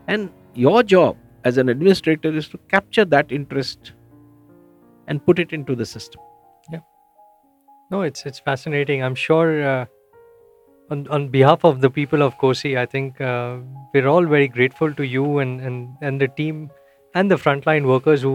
And 0.08 0.32
your 0.54 0.84
job 0.84 1.18
as 1.44 1.58
an 1.58 1.70
administrator 1.70 2.30
is 2.30 2.48
to 2.50 2.58
capture 2.70 3.06
that 3.06 3.32
interest 3.32 3.94
and 5.08 5.26
put 5.26 5.40
it 5.40 5.54
into 5.54 5.76
the 5.76 5.86
system. 5.86 6.22
Yeah. 6.72 6.80
No, 7.90 8.02
it's 8.02 8.26
it's 8.26 8.40
fascinating. 8.40 9.04
I'm 9.04 9.16
sure 9.16 9.64
uh, 9.64 9.86
on 10.92 11.08
on 11.08 11.30
behalf 11.36 11.64
of 11.64 11.82
the 11.82 11.90
people 11.90 12.22
of 12.22 12.38
Kosi, 12.38 12.78
I 12.78 12.86
think 12.86 13.22
uh, 13.22 13.58
we're 13.94 14.08
all 14.08 14.26
very 14.26 14.48
grateful 14.48 14.94
to 15.02 15.08
you 15.14 15.40
and 15.40 15.62
and 15.70 16.10
and 16.10 16.26
the 16.26 16.28
team 16.40 16.70
and 17.14 17.32
the 17.32 17.38
frontline 17.46 17.88
workers 17.94 18.22
who 18.22 18.34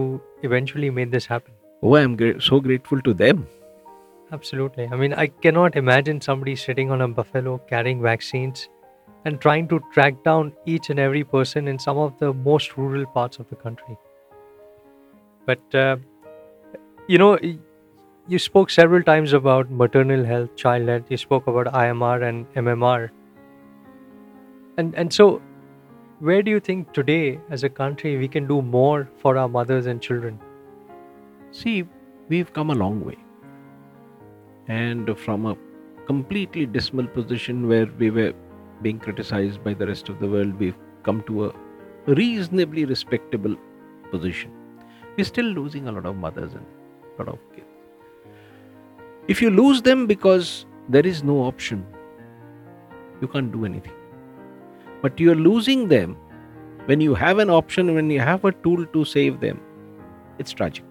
eventually 0.49 0.89
made 0.89 1.11
this 1.11 1.25
happen. 1.25 1.53
Oh, 1.81 1.95
I'm 1.95 2.15
gra- 2.15 2.41
so 2.41 2.59
grateful 2.59 3.01
to 3.01 3.13
them. 3.13 3.47
Absolutely. 4.31 4.87
I 4.91 4.95
mean, 4.95 5.13
I 5.13 5.27
cannot 5.27 5.75
imagine 5.75 6.19
somebody 6.21 6.55
sitting 6.55 6.91
on 6.91 7.01
a 7.01 7.07
buffalo 7.07 7.59
carrying 7.69 8.01
vaccines 8.01 8.67
and 9.25 9.39
trying 9.39 9.67
to 9.69 9.79
track 9.93 10.23
down 10.23 10.51
each 10.65 10.89
and 10.89 10.99
every 10.99 11.23
person 11.23 11.67
in 11.67 11.79
some 11.79 11.97
of 11.97 12.17
the 12.19 12.33
most 12.33 12.77
rural 12.77 13.05
parts 13.05 13.39
of 13.39 13.47
the 13.49 13.55
country. 13.55 13.97
But, 15.45 15.75
uh, 15.75 15.97
you 17.07 17.17
know, 17.17 17.37
you 18.27 18.37
spoke 18.37 18.69
several 18.69 19.03
times 19.03 19.31
about 19.31 19.69
maternal 19.71 20.25
health, 20.25 20.55
child 20.55 20.89
health, 20.89 21.03
you 21.09 21.17
spoke 21.17 21.47
about 21.47 21.67
IMR 21.67 22.27
and 22.27 22.53
MMR. 22.55 23.09
And, 24.77 24.93
and 24.95 25.13
so, 25.13 25.41
where 26.19 26.41
do 26.41 26.51
you 26.51 26.59
think 26.59 26.91
today, 26.93 27.39
as 27.49 27.63
a 27.63 27.69
country, 27.69 28.17
we 28.17 28.27
can 28.27 28.47
do 28.47 28.61
more 28.61 29.09
for 29.17 29.37
our 29.37 29.47
mothers 29.47 29.85
and 29.85 30.01
children? 30.01 30.39
See, 31.51 31.87
we've 32.27 32.51
come 32.51 32.69
a 32.69 32.75
long 32.75 33.05
way. 33.05 33.17
And 34.67 35.17
from 35.17 35.45
a 35.45 35.55
completely 36.05 36.65
dismal 36.65 37.07
position 37.07 37.67
where 37.67 37.85
we 37.97 38.09
were 38.09 38.33
being 38.81 38.99
criticized 38.99 39.63
by 39.63 39.73
the 39.73 39.87
rest 39.87 40.09
of 40.09 40.19
the 40.19 40.27
world, 40.27 40.59
we've 40.59 40.77
come 41.03 41.23
to 41.27 41.45
a 41.45 41.53
reasonably 42.07 42.83
respectable 42.83 43.55
position. 44.11 44.51
We're 45.17 45.23
still 45.23 45.45
losing 45.45 45.87
a 45.87 45.91
lot 45.93 46.05
of 46.05 46.15
mothers 46.17 46.53
and 46.53 46.65
a 47.17 47.23
lot 47.23 47.33
of 47.33 47.39
kids. 47.55 47.66
If 49.27 49.41
you 49.41 49.49
lose 49.49 49.81
them 49.81 50.07
because 50.07 50.65
there 50.87 51.05
is 51.05 51.23
no 51.23 51.43
option, 51.43 51.85
you 53.21 53.27
can't 53.27 53.51
do 53.51 53.65
anything. 53.65 53.93
But 55.01 55.19
you're 55.19 55.35
losing 55.35 55.87
them 55.89 56.15
when 56.85 57.01
you 57.01 57.13
have 57.13 57.39
an 57.39 57.49
option, 57.49 57.93
when 57.93 58.09
you 58.09 58.21
have 58.21 58.45
a 58.45 58.51
tool 58.51 58.85
to 58.85 59.03
save 59.03 59.41
them. 59.41 59.59
It's 60.39 60.51
tragic. 60.51 60.85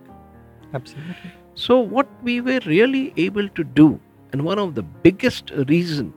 Absolutely. 0.74 1.32
So, 1.54 1.80
what 1.80 2.06
we 2.22 2.40
were 2.42 2.60
really 2.66 3.14
able 3.16 3.48
to 3.48 3.64
do, 3.64 3.98
and 4.32 4.44
one 4.44 4.58
of 4.58 4.74
the 4.74 4.82
biggest 4.82 5.50
reason 5.68 6.12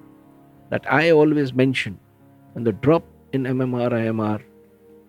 that 0.70 0.92
I 0.92 1.12
always 1.12 1.54
mention, 1.54 1.98
and 2.56 2.68
the 2.68 2.74
drop 2.74 3.06
in 3.32 3.44
MMR 3.44 3.92
IMR, 3.92 4.42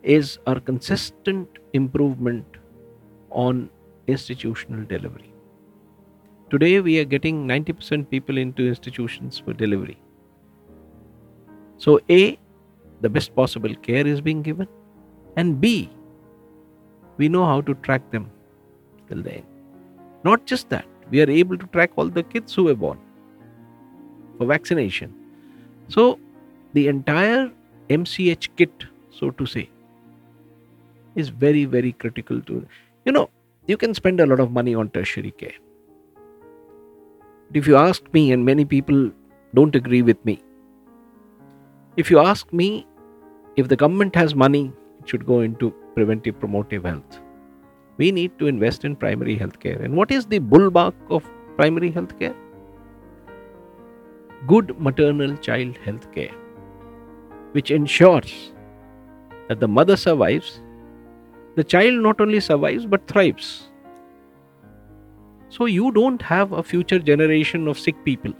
is 0.04 0.38
our 0.46 0.60
consistent 0.60 1.48
improvement 1.72 2.46
on 3.30 3.68
institutional 4.06 4.84
delivery. 4.84 5.29
Today, 6.50 6.80
we 6.80 6.98
are 6.98 7.04
getting 7.04 7.46
90% 7.46 8.10
people 8.10 8.36
into 8.36 8.66
institutions 8.66 9.38
for 9.38 9.52
delivery. 9.52 9.96
So, 11.78 12.00
A, 12.10 12.36
the 13.02 13.08
best 13.08 13.36
possible 13.36 13.72
care 13.76 14.04
is 14.04 14.20
being 14.20 14.42
given, 14.42 14.66
and 15.36 15.60
B, 15.60 15.88
we 17.18 17.28
know 17.28 17.46
how 17.46 17.60
to 17.60 17.74
track 17.74 18.10
them 18.10 18.28
till 19.08 19.22
the 19.22 19.34
end. 19.34 19.46
Not 20.24 20.44
just 20.44 20.68
that, 20.70 20.86
we 21.10 21.22
are 21.22 21.30
able 21.30 21.56
to 21.56 21.66
track 21.66 21.92
all 21.94 22.08
the 22.08 22.24
kids 22.24 22.52
who 22.52 22.64
were 22.64 22.74
born 22.74 22.98
for 24.36 24.46
vaccination. 24.46 25.14
So, 25.86 26.18
the 26.72 26.88
entire 26.88 27.52
MCH 27.88 28.48
kit, 28.56 28.72
so 29.12 29.30
to 29.30 29.46
say, 29.46 29.70
is 31.14 31.28
very, 31.28 31.64
very 31.64 31.92
critical 31.92 32.40
to. 32.42 32.66
You 33.04 33.12
know, 33.12 33.30
you 33.68 33.76
can 33.76 33.94
spend 33.94 34.18
a 34.18 34.26
lot 34.26 34.40
of 34.40 34.50
money 34.50 34.74
on 34.74 34.90
tertiary 34.90 35.30
care. 35.30 35.54
But 37.50 37.56
if 37.56 37.66
you 37.66 37.76
ask 37.76 38.02
me, 38.12 38.32
and 38.32 38.44
many 38.44 38.64
people 38.64 39.10
don't 39.54 39.74
agree 39.74 40.02
with 40.02 40.24
me, 40.24 40.42
if 41.96 42.10
you 42.10 42.20
ask 42.20 42.52
me 42.52 42.86
if 43.56 43.68
the 43.68 43.76
government 43.76 44.14
has 44.14 44.34
money, 44.34 44.72
it 45.02 45.08
should 45.08 45.26
go 45.26 45.40
into 45.40 45.74
preventive 45.94 46.38
promotive 46.38 46.84
health 46.84 47.20
we 48.00 48.10
need 48.10 48.38
to 48.38 48.46
invest 48.50 48.84
in 48.84 48.96
primary 48.96 49.36
health 49.36 49.58
care. 49.60 49.80
And 49.82 49.94
what 49.94 50.10
is 50.10 50.26
the 50.26 50.38
bulwark 50.38 50.94
of 51.10 51.30
primary 51.56 51.90
health 51.90 52.18
care? 52.18 52.34
Good 54.46 54.80
maternal 54.80 55.36
child 55.36 55.76
health 55.84 56.10
care, 56.12 56.34
which 57.52 57.70
ensures 57.70 58.52
that 59.48 59.60
the 59.60 59.68
mother 59.68 59.96
survives, 59.96 60.62
the 61.56 61.64
child 61.64 62.02
not 62.02 62.22
only 62.22 62.40
survives 62.40 62.86
but 62.86 63.06
thrives. 63.06 63.69
So 65.50 65.66
you 65.66 65.90
don't 65.90 66.22
have 66.22 66.52
a 66.52 66.62
future 66.62 66.98
generation 66.98 67.66
of 67.68 67.78
sick 67.78 68.02
people. 68.04 68.32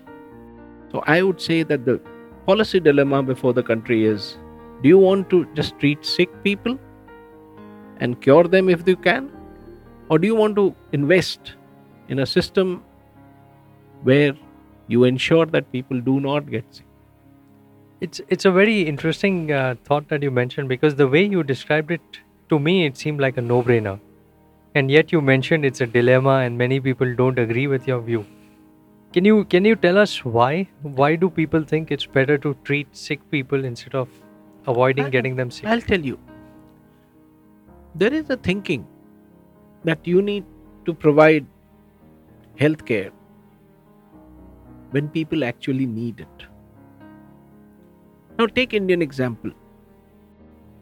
So 0.93 1.03
I 1.07 1.23
would 1.23 1.41
say 1.41 1.63
that 1.65 1.85
the 1.85 2.01
policy 2.47 2.81
dilemma 2.81 3.23
before 3.23 3.53
the 3.53 3.63
country 3.63 4.05
is 4.05 4.39
do 4.83 4.89
you 4.89 4.99
want 4.99 5.29
to 5.31 5.45
just 5.55 5.79
treat 5.79 6.05
sick 6.07 6.31
people 6.43 6.79
and 7.99 8.21
cure 8.21 8.45
them 8.45 8.69
if 8.69 8.87
you 8.89 8.97
can? 8.97 9.31
Or 10.09 10.19
do 10.19 10.27
you 10.27 10.35
want 10.35 10.57
to 10.57 10.75
invest 10.93 11.55
in 12.09 12.21
a 12.21 12.27
system 12.27 12.83
where 14.03 14.33
you 14.87 15.05
ensure 15.05 15.47
that 15.47 15.71
people 15.71 16.01
do 16.01 16.19
not 16.21 16.51
get 16.51 16.65
sick? 16.71 16.87
It's 18.01 18.21
it's 18.29 18.47
a 18.47 18.51
very 18.51 18.83
interesting 18.83 19.53
uh, 19.53 19.75
thought 19.85 20.09
that 20.09 20.23
you 20.23 20.31
mentioned 20.31 20.69
because 20.69 20.95
the 20.95 21.07
way 21.07 21.25
you 21.25 21.43
described 21.43 21.91
it 21.91 22.21
to 22.49 22.59
me 22.59 22.87
it 22.87 22.97
seemed 22.97 23.21
like 23.21 23.37
a 23.37 23.43
no-brainer, 23.43 24.01
and 24.75 24.91
yet 24.91 25.13
you 25.13 25.21
mentioned 25.21 25.65
it's 25.65 25.81
a 25.81 25.87
dilemma 25.87 26.37
and 26.47 26.57
many 26.57 26.81
people 26.81 27.15
don't 27.15 27.39
agree 27.39 27.67
with 27.67 27.87
your 27.87 28.01
view. 28.01 28.25
Can 29.13 29.25
you 29.25 29.45
can 29.45 29.65
you 29.65 29.77
tell 29.77 29.99
us 29.99 30.25
why? 30.25 30.69
Why 30.83 31.17
do 31.17 31.29
people 31.29 31.65
think 31.65 31.91
it's 31.91 32.07
better 32.07 32.39
to 32.39 32.57
treat 32.65 32.97
sick 32.97 33.29
people 33.31 33.65
instead 33.65 33.95
of 33.95 34.09
avoiding 34.67 35.07
I'll- 35.07 35.11
getting 35.11 35.37
them 35.37 35.51
sick? 35.51 35.67
I'll 35.67 35.81
tell 35.81 36.01
you. 36.01 36.19
There 37.95 38.13
is 38.15 38.31
a 38.31 38.37
thinking 38.37 38.87
that 39.85 40.07
you 40.07 40.23
need 40.23 40.45
to 40.87 40.95
provide 40.95 41.47
health 42.57 42.85
care 42.85 43.11
when 44.91 45.09
people 45.09 45.43
actually 45.45 45.87
need 45.87 46.21
it. 46.21 46.47
Now, 48.39 48.47
take 48.47 48.73
Indian 48.75 49.03
example. 49.03 49.51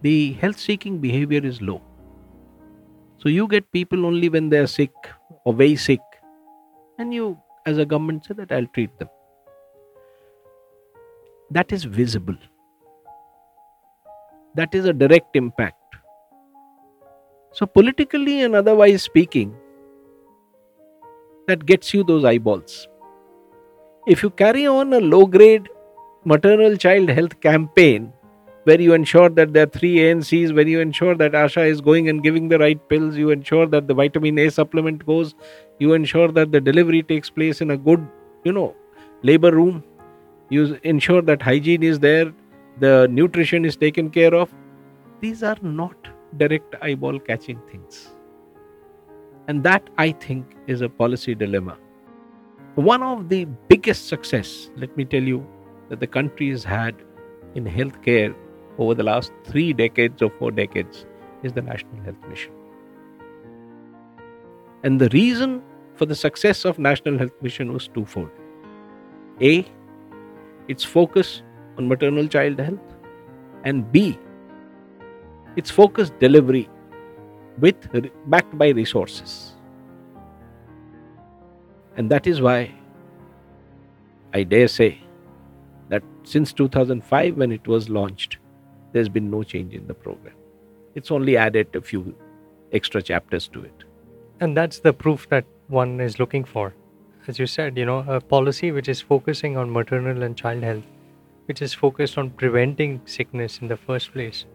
The 0.03 0.33
health 0.35 0.59
seeking 0.59 0.99
behavior 0.99 1.41
is 1.45 1.61
low. 1.63 1.81
So, 3.19 3.29
you 3.29 3.49
get 3.49 3.71
people 3.73 4.07
only 4.07 4.29
when 4.29 4.49
they 4.49 4.59
are 4.59 4.67
sick 4.67 4.93
or 5.45 5.53
very 5.53 5.77
sick, 5.77 6.01
and 6.99 7.13
you, 7.13 7.39
as 7.67 7.79
a 7.79 7.85
government, 7.85 8.25
say 8.27 8.35
that 8.35 8.53
I'll 8.53 8.67
treat 8.67 8.97
them. 8.99 9.09
That 11.51 11.73
is 11.73 11.85
visible 11.85 12.37
that 14.59 14.75
is 14.75 14.87
a 14.87 14.93
direct 14.93 15.37
impact. 15.37 15.77
So, 17.53 17.67
politically 17.67 18.43
and 18.43 18.55
otherwise 18.55 19.03
speaking, 19.03 19.55
that 21.47 21.65
gets 21.65 21.95
you 21.95 22.05
those 22.05 22.25
eyeballs. 22.25 22.89
If 24.07 24.23
you 24.23 24.31
carry 24.31 24.67
on 24.67 24.93
a 24.93 25.01
low 25.01 25.27
grade 25.27 25.69
maternal 26.25 26.77
child 26.77 27.09
health 27.09 27.41
campaign 27.41 28.13
where 28.69 28.81
you 28.85 28.93
ensure 28.93 29.29
that 29.31 29.53
there 29.55 29.63
are 29.63 29.75
three 29.75 29.97
ANCs, 29.97 30.55
where 30.55 30.69
you 30.69 30.81
ensure 30.81 31.15
that 31.15 31.33
Asha 31.33 31.67
is 31.67 31.81
going 31.81 32.09
and 32.11 32.23
giving 32.23 32.49
the 32.49 32.59
right 32.59 32.81
pills, 32.89 33.17
you 33.17 33.31
ensure 33.31 33.67
that 33.67 33.87
the 33.89 33.95
vitamin 33.95 34.39
A 34.39 34.51
supplement 34.51 35.07
goes, 35.07 35.35
you 35.79 35.95
ensure 35.95 36.29
that 36.33 36.53
the 36.53 36.61
delivery 36.61 37.03
takes 37.03 37.31
place 37.31 37.63
in 37.63 37.71
a 37.71 37.79
good, 37.79 38.07
you 38.45 38.53
know, 38.53 38.75
labor 39.23 39.51
room, 39.51 39.83
you 40.51 40.79
ensure 40.83 41.23
that 41.23 41.41
hygiene 41.41 41.83
is 41.83 42.01
there, 42.01 42.31
the 42.79 43.09
nutrition 43.11 43.65
is 43.65 43.75
taken 43.75 44.11
care 44.11 44.35
of. 44.35 44.53
These 45.23 45.43
are 45.43 45.57
not 45.63 46.09
direct 46.37 46.77
eyeball 46.83 47.19
catching 47.21 47.59
things. 47.71 48.11
And 49.47 49.65
that, 49.65 49.89
I 49.97 50.11
think, 50.11 50.57
is 50.67 50.83
a 50.83 50.91
policy 50.91 51.35
dilemma. 51.35 51.79
One 52.75 53.03
of 53.03 53.31
the 53.31 53.47
biggest 53.69 54.09
success, 54.09 54.71
let 54.77 54.95
me 54.95 55.07
tell 55.07 55.23
you, 55.23 55.47
that 55.89 56.01
the 56.01 56.07
country 56.07 56.51
has 56.51 56.65
had 56.65 56.95
in 57.55 57.65
healthcare 57.65 58.35
over 58.79 58.95
the 58.95 59.03
last 59.03 59.33
three 59.45 59.73
decades 59.73 60.23
or 60.23 60.31
four 60.39 60.51
decades 60.51 61.05
is 61.43 61.53
the 61.53 61.63
National 61.63 62.03
Health 62.05 62.29
Mission. 62.29 62.53
And 64.85 65.01
the 65.01 65.09
reason 65.11 65.63
for 65.97 66.07
the 66.07 66.15
success 66.15 66.65
of 66.65 66.79
National 66.79 67.19
Health 67.19 67.33
Mission 67.43 67.73
was 67.73 67.89
twofold. 67.89 68.31
A, 69.41 69.67
its 70.69 70.85
focus 70.85 71.43
on 71.77 71.89
maternal 71.89 72.29
child 72.29 72.59
health, 72.61 72.79
and 73.65 73.91
B, 73.91 74.19
its 75.57 75.71
focused 75.71 76.19
delivery 76.19 76.69
with 77.59 77.77
backed 78.27 78.57
by 78.57 78.69
resources. 78.69 79.55
And 81.97 82.09
that 82.11 82.29
is 82.29 82.41
why 82.41 82.73
I 84.33 84.45
dare 84.45 84.69
say 84.69 85.01
that 85.89 86.05
since 86.23 86.53
2005, 86.53 87.37
when 87.37 87.51
it 87.51 87.67
was 87.67 87.89
launched, 87.89 88.38
there's 88.93 89.09
been 89.09 89.31
no 89.31 89.43
change 89.43 89.75
in 89.75 89.87
the 89.87 89.95
program. 89.95 90.35
It's 90.95 91.11
only 91.11 91.37
added 91.37 91.75
a 91.75 91.81
few 91.81 92.15
extra 92.73 93.03
chapters 93.03 93.49
to 93.49 93.65
it. 93.65 93.85
And 94.41 94.57
that's 94.57 94.81
the 94.81 94.93
proof 94.93 95.29
that 95.29 95.45
one 95.69 96.01
is 96.01 96.19
looking 96.19 96.45
for. 96.45 96.75
As 97.27 97.39
you 97.39 97.47
said, 97.47 97.77
you 97.77 97.85
know, 97.85 98.05
a 98.09 98.21
policy 98.21 98.73
which 98.73 98.89
is 98.89 99.01
focusing 99.01 99.57
on 99.57 99.71
maternal 99.71 100.23
and 100.23 100.37
child 100.37 100.63
health, 100.63 100.85
which 101.47 101.61
is 101.61 101.75
focused 101.75 102.17
on 102.19 102.31
preventing 102.31 103.01
sickness 103.05 103.59
in 103.59 103.69
the 103.69 103.77
first 103.77 104.13
place. 104.13 104.47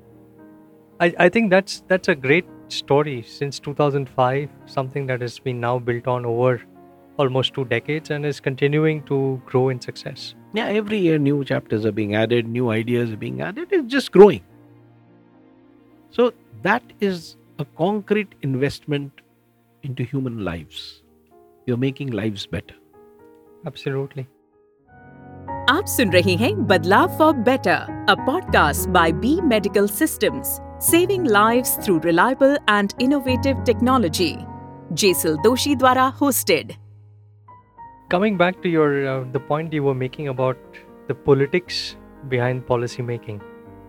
I, 1.00 1.14
I 1.20 1.30
think 1.30 1.50
that's 1.50 1.84
that's 1.88 2.08
a 2.08 2.16
great 2.16 2.46
story 2.68 3.24
since 3.24 3.60
2005, 3.60 4.50
something 4.66 5.06
that 5.08 5.22
has 5.22 5.38
been 5.40 5.60
now 5.60 5.80
built 5.80 6.08
on 6.08 6.26
over 6.26 6.62
almost 7.19 7.55
two 7.55 7.65
decades 7.65 8.11
and 8.11 8.25
is 8.25 8.41
continuing 8.41 9.03
to 9.05 9.43
grow 9.47 9.69
in 9.69 9.81
success. 9.81 10.35
Yeah, 10.55 10.67
every 10.67 10.99
year 10.99 11.19
new 11.19 11.45
chapters 11.45 11.85
are 11.85 11.93
being 11.93 12.15
added, 12.15 12.49
new 12.49 12.71
ideas 12.71 13.13
are 13.13 13.17
being 13.17 13.41
added. 13.43 13.69
It's 13.71 13.93
just 13.93 14.13
growing. 14.13 14.43
So 16.11 16.33
that 16.63 16.83
is 17.01 17.37
a 17.59 17.67
concrete 17.77 18.35
investment 18.43 19.13
into 19.85 20.05
human 20.05 20.45
lives. 20.45 21.03
You're 21.67 21.77
making 21.77 22.11
lives 22.13 22.47
better. 22.47 22.75
Absolutely. 23.67 24.27
आप 25.71 25.85
सुन 25.87 26.11
रहे 26.13 26.35
हैं 26.37 26.55
बदलाव 26.67 27.17
for 27.19 27.33
better 27.49 28.07
a 28.11 28.15
podcast 28.27 28.89
by 28.89 29.13
B 29.13 29.41
medical 29.49 29.87
systems 29.89 30.59
saving 30.91 31.27
lives 31.27 31.77
through 31.85 31.99
reliable 32.05 32.59
and 32.71 32.93
innovative 33.03 33.63
technology 33.67 34.35
Jesal 34.93 35.37
दोशी 35.45 35.75
द्वारा 35.77 36.07
hosted 36.21 36.73
Coming 38.14 38.38
back 38.38 38.62
to 38.62 38.70
your 38.70 39.08
uh, 39.08 39.24
the 39.32 39.40
point 39.40 39.74
you 39.74 39.82
were 39.82 39.96
making 39.96 40.28
about 40.28 40.56
the 41.08 41.16
politics 41.16 41.96
behind 42.30 42.68
policy 42.68 43.02
making, 43.02 43.42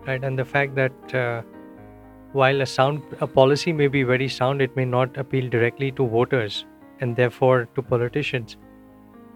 right, 0.07 0.23
and 0.23 0.39
the 0.39 0.43
fact 0.43 0.73
that 0.73 1.13
uh, 1.13 1.43
while 2.31 2.61
a 2.61 2.65
sound 2.65 3.03
a 3.21 3.27
policy 3.27 3.71
may 3.81 3.87
be 3.87 4.01
very 4.01 4.27
sound, 4.27 4.63
it 4.63 4.75
may 4.75 4.85
not 4.93 5.15
appeal 5.15 5.47
directly 5.47 5.91
to 5.99 6.07
voters 6.07 6.65
and 7.01 7.15
therefore 7.15 7.67
to 7.75 7.83
politicians. 7.83 8.57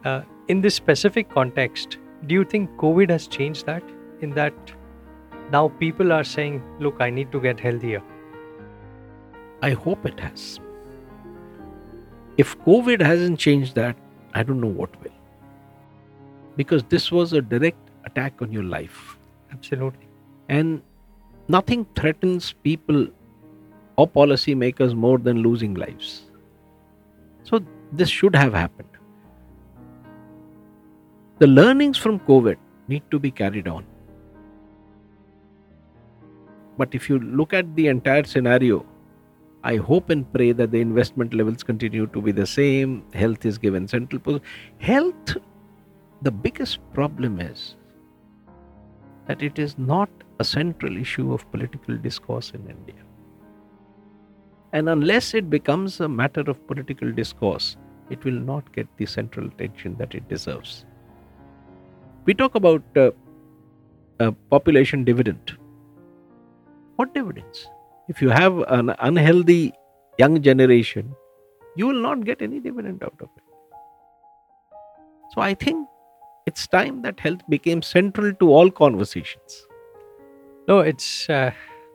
Uh, 0.06 0.24
in 0.48 0.60
this 0.60 0.74
specific 0.74 1.30
context, 1.30 2.00
do 2.26 2.34
you 2.34 2.44
think 2.44 2.76
COVID 2.78 3.12
has 3.12 3.28
changed 3.28 3.68
that? 3.68 3.96
In 4.22 4.32
that 4.42 4.76
now 5.52 5.64
people 5.86 6.18
are 6.20 6.24
saying, 6.34 6.62
"Look, 6.80 7.08
I 7.12 7.12
need 7.22 7.32
to 7.38 7.46
get 7.48 7.66
healthier." 7.70 8.04
I 9.62 9.74
hope 9.88 10.12
it 10.14 10.28
has. 10.28 10.52
If 12.38 12.60
COVID 12.74 13.10
hasn't 13.14 13.48
changed 13.50 13.76
that, 13.86 14.06
I 14.34 14.44
don't 14.44 14.62
know 14.62 14.68
what 14.68 15.02
will. 15.02 15.12
Because 16.56 16.84
this 16.84 17.12
was 17.12 17.34
a 17.34 17.42
direct 17.42 17.78
attack 18.06 18.42
on 18.42 18.52
your 18.52 18.64
life. 18.64 19.18
Absolutely. 19.52 20.08
And 20.50 20.82
nothing 21.48 21.86
threatens 21.96 22.54
people 22.64 23.08
or 23.98 24.08
policymakers 24.08 24.94
more 24.96 25.18
than 25.18 25.38
losing 25.38 25.74
lives. 25.74 26.24
So 27.44 27.60
this 27.92 28.10
should 28.10 28.36
have 28.36 28.54
happened. 28.54 28.88
The 31.40 31.48
learnings 31.48 31.98
from 31.98 32.20
COVID 32.20 32.58
need 32.88 33.04
to 33.12 33.20
be 33.20 33.32
carried 33.32 33.68
on. 33.68 33.86
But 36.78 36.94
if 36.94 37.10
you 37.10 37.20
look 37.20 37.54
at 37.54 37.76
the 37.76 37.88
entire 37.88 38.24
scenario, 38.24 38.86
I 39.64 39.76
hope 39.76 40.10
and 40.10 40.32
pray 40.34 40.54
that 40.54 40.72
the 40.72 40.80
investment 40.80 41.34
levels 41.34 41.64
continue 41.64 42.08
to 42.08 42.22
be 42.22 42.32
the 42.32 42.48
same. 42.48 43.04
Health 43.14 43.46
is 43.46 43.58
given 43.58 43.88
central 43.88 44.22
position. 44.22 44.46
Health, 44.78 45.38
the 46.22 46.32
biggest 46.32 46.80
problem 46.94 47.42
is 47.42 47.76
that 49.28 49.42
it 49.44 49.60
is 49.60 49.78
not 49.78 50.10
a 50.40 50.44
central 50.44 50.96
issue 50.98 51.34
of 51.34 51.50
political 51.52 51.98
discourse 51.98 52.52
in 52.52 52.62
India. 52.70 53.04
And 54.72 54.88
unless 54.88 55.34
it 55.34 55.50
becomes 55.50 56.00
a 56.00 56.08
matter 56.08 56.42
of 56.42 56.66
political 56.68 57.12
discourse, 57.12 57.76
it 58.10 58.24
will 58.24 58.40
not 58.40 58.72
get 58.72 58.88
the 58.98 59.06
central 59.06 59.48
attention 59.48 59.96
that 59.98 60.16
it 60.16 60.28
deserves. 60.30 60.86
We 62.26 62.34
talk 62.34 62.56
about 62.56 62.84
uh, 62.96 63.12
a 64.20 64.32
population 64.32 65.04
dividend. 65.04 65.58
What 66.96 67.14
dividends? 67.14 67.68
If 68.10 68.24
you 68.24 68.30
have 68.30 68.58
an 68.68 68.90
unhealthy 69.00 69.72
young 70.18 70.42
generation, 70.42 71.16
you 71.76 71.86
will 71.86 72.02
not 72.02 72.26
get 72.26 72.42
any 72.42 72.60
dividend 72.60 73.04
out 73.04 73.14
of 73.22 73.30
it. 73.38 73.44
So 75.36 75.42
I 75.42 75.54
think 75.54 75.88
it's 76.48 76.68
time 76.68 77.04
that 77.04 77.20
health 77.20 77.42
became 77.50 77.84
central 77.84 78.34
to 78.34 78.52
all 78.52 78.72
conversations. 78.72 79.68
No, 80.68 80.80
it's 80.80 81.30
uh, 81.30 81.52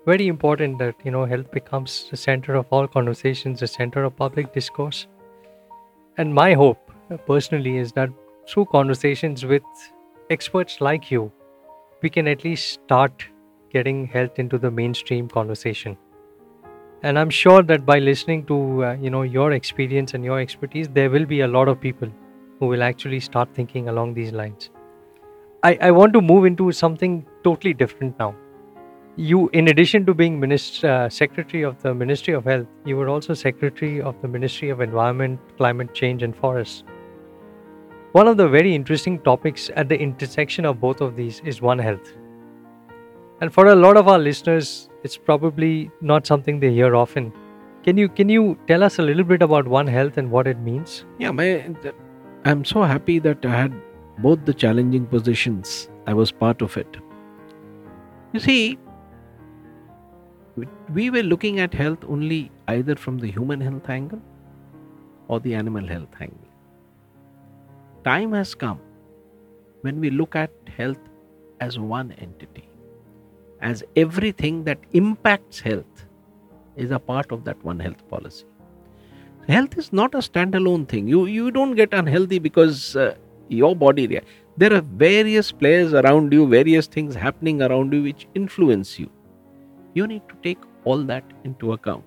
very 0.07 0.29
important 0.29 0.79
that 0.79 0.95
you 1.05 1.11
know 1.11 1.25
health 1.25 1.51
becomes 1.51 2.07
the 2.13 2.17
center 2.17 2.55
of 2.55 2.67
all 2.71 2.87
conversations, 2.87 3.59
the 3.59 3.67
center 3.67 4.05
of 4.05 4.17
public 4.17 4.53
discourse. 4.55 5.09
And 6.17 6.33
my 6.33 6.53
hope, 6.55 6.93
uh, 7.11 7.17
personally, 7.17 7.77
is 7.79 7.91
that 7.93 8.11
through 8.49 8.67
conversations 8.67 9.45
with 9.45 9.63
experts 10.31 10.81
like 10.81 11.11
you, 11.11 11.33
we 12.03 12.09
can 12.09 12.29
at 12.29 12.45
least 12.45 12.73
start 12.85 13.25
getting 13.73 14.07
health 14.07 14.39
into 14.39 14.59
the 14.59 14.71
mainstream 14.71 15.29
conversation. 15.29 15.97
And 17.09 17.19
i'm 17.19 17.33
sure 17.37 17.63
that 17.63 17.85
by 17.89 17.99
listening 17.99 18.45
to 18.51 18.57
uh, 18.85 18.93
you 19.07 19.11
know 19.15 19.23
your 19.23 19.53
experience 19.53 20.15
and 20.15 20.25
your 20.25 20.39
expertise 20.41 20.89
there 20.99 21.11
will 21.11 21.27
be 21.33 21.41
a 21.47 21.49
lot 21.57 21.69
of 21.69 21.81
people 21.81 22.09
who 22.59 22.71
will 22.73 22.83
actually 22.83 23.21
start 23.21 23.49
thinking 23.55 23.89
along 23.89 24.15
these 24.15 24.33
lines. 24.33 24.71
I, 25.63 25.77
I 25.81 25.91
want 25.91 26.13
to 26.15 26.21
move 26.21 26.45
into 26.45 26.71
something 26.73 27.27
totally 27.43 27.75
different 27.75 28.19
now. 28.19 28.35
You 29.17 29.49
in 29.53 29.69
addition 29.69 30.07
to 30.07 30.15
being 30.15 30.41
minister, 30.41 30.89
uh, 30.89 31.09
secretary 31.09 31.63
of 31.63 31.81
the 31.83 31.95
ministry 31.95 32.35
of 32.35 32.45
health 32.45 32.67
you 32.85 32.97
were 32.97 33.09
also 33.09 33.35
secretary 33.35 34.01
of 34.01 34.21
the 34.23 34.29
ministry 34.29 34.71
of 34.71 34.81
environment 34.81 35.41
climate 35.59 35.95
change 35.95 36.23
and 36.23 36.35
forests. 36.35 36.85
One 38.13 38.29
of 38.29 38.37
the 38.37 38.49
very 38.49 38.75
interesting 38.75 39.19
topics 39.21 39.71
at 39.77 39.89
the 39.89 39.99
intersection 39.99 40.65
of 40.65 40.81
both 40.81 41.01
of 41.01 41.17
these 41.17 41.41
is 41.45 41.61
one 41.61 41.79
health 41.79 42.15
and 43.41 43.53
for 43.53 43.67
a 43.67 43.75
lot 43.75 43.97
of 43.97 44.09
our 44.09 44.19
listeners 44.19 44.89
it's 45.03 45.17
probably 45.17 45.91
not 46.01 46.27
something 46.27 46.61
they 46.61 46.73
hear 46.73 46.95
often 46.97 47.33
can 47.87 47.97
you 48.03 48.09
can 48.21 48.29
you 48.35 48.45
tell 48.69 48.83
us 48.89 48.99
a 48.99 49.03
little 49.03 49.25
bit 49.33 49.43
about 49.43 49.67
one 49.69 49.87
health 49.87 50.17
and 50.23 50.31
what 50.31 50.47
it 50.47 50.59
means 50.69 51.05
Yeah, 51.19 51.31
my, 51.33 51.49
I'm 52.45 52.65
so 52.65 52.83
happy 52.83 53.19
that 53.21 53.45
I 53.45 53.57
had 53.57 53.75
both 54.19 54.45
the 54.45 54.55
challenging 54.55 55.07
positions. 55.07 55.89
I 56.07 56.15
was 56.15 56.31
part 56.31 56.63
of 56.63 56.77
it. 56.77 56.97
You 58.33 58.41
see, 58.41 58.79
we- 60.57 60.69
we 60.99 61.07
were 61.15 61.23
looking 61.23 61.59
at 61.65 61.75
health 61.83 62.05
only 62.17 62.41
either 62.75 62.95
from 63.05 63.19
the 63.25 63.31
human 63.37 63.61
health 63.69 63.89
angle 63.97 64.21
or 65.29 65.41
the 65.41 65.55
animal 65.63 65.87
health 65.95 66.21
angle. 66.21 66.51
Time 68.05 68.33
has 68.41 68.55
come 68.55 68.79
when 69.83 70.01
we 70.01 70.11
look 70.11 70.37
at 70.37 70.53
health 70.77 71.01
as 71.61 71.79
one 71.97 72.13
entity, 72.29 72.69
as 73.61 73.83
everything 73.97 74.65
that 74.65 74.79
impacts 74.93 75.61
health 75.61 76.07
is 76.77 76.91
a 76.91 76.99
part 76.99 77.33
of 77.33 77.45
that 77.45 77.63
one 77.65 77.79
health 77.79 78.09
policy. 78.09 78.45
Health 79.49 79.77
is 79.79 79.93
not 79.93 80.15
a 80.15 80.19
standalone 80.19 80.89
thing. 80.89 81.07
You 81.07 81.27
you 81.27 81.51
don't 81.51 81.75
get 81.75 81.93
unhealthy 81.93 82.39
because 82.39 82.97
uh, 82.97 83.15
your 83.49 83.77
body 83.77 84.07
rea- 84.07 84.23
there 84.57 84.73
are 84.73 84.81
various 84.81 85.53
players 85.53 85.93
around 85.93 86.33
you 86.33 86.47
various 86.47 86.87
things 86.87 87.15
happening 87.15 87.63
around 87.63 87.93
you 87.93 88.03
which 88.03 88.27
influence 88.35 88.99
you. 88.99 89.11
You 89.95 90.07
need 90.07 90.23
to 90.29 90.37
take 90.43 90.59
all 90.85 91.03
that 91.05 91.25
into 91.45 91.73
account. 91.73 92.05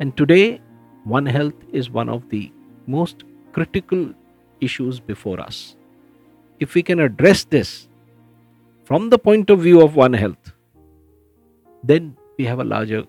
And 0.00 0.16
today 0.16 0.60
one 1.04 1.26
health 1.26 1.54
is 1.72 1.90
one 1.90 2.08
of 2.08 2.28
the 2.28 2.52
most 2.86 3.24
critical 3.52 4.12
issues 4.60 5.00
before 5.00 5.40
us. 5.40 5.76
If 6.60 6.74
we 6.74 6.82
can 6.82 7.00
address 7.00 7.44
this 7.44 7.88
from 8.84 9.10
the 9.10 9.18
point 9.18 9.50
of 9.50 9.60
view 9.60 9.80
of 9.80 9.96
one 9.96 10.12
health 10.12 10.41
then 11.82 12.16
we 12.38 12.44
have 12.44 12.60
a 12.60 12.64
larger 12.64 13.04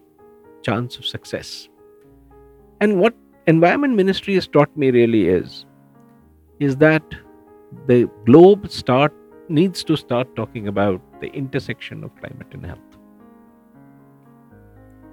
chance 0.64 0.98
of 0.98 1.06
success. 1.06 1.70
And 2.82 3.00
what 3.00 3.16
environment 3.48 3.96
ministry 3.96 4.36
has 4.36 4.48
taught 4.48 4.76
me 4.78 4.92
really 4.92 5.28
is 5.28 5.66
is 6.60 6.78
that 6.78 7.04
the 7.88 8.10
globe 8.26 8.70
start 8.70 9.14
needs 9.50 9.84
to 9.84 9.96
start 9.96 10.36
talking 10.36 10.68
about 10.68 11.02
the 11.22 11.28
intersection 11.28 12.04
of 12.04 12.16
climate 12.18 12.48
and 12.52 12.66
health. 12.66 12.80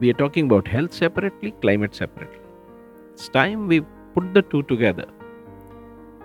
We 0.01 0.11
are 0.11 0.15
talking 0.15 0.47
about 0.47 0.69
health 0.69 0.93
separately 0.93 1.53
climate 1.63 1.95
separately. 1.95 2.39
It's 3.13 3.29
time 3.29 3.67
we 3.67 3.81
put 4.15 4.33
the 4.35 4.43
two 4.43 4.63
together. 4.65 5.07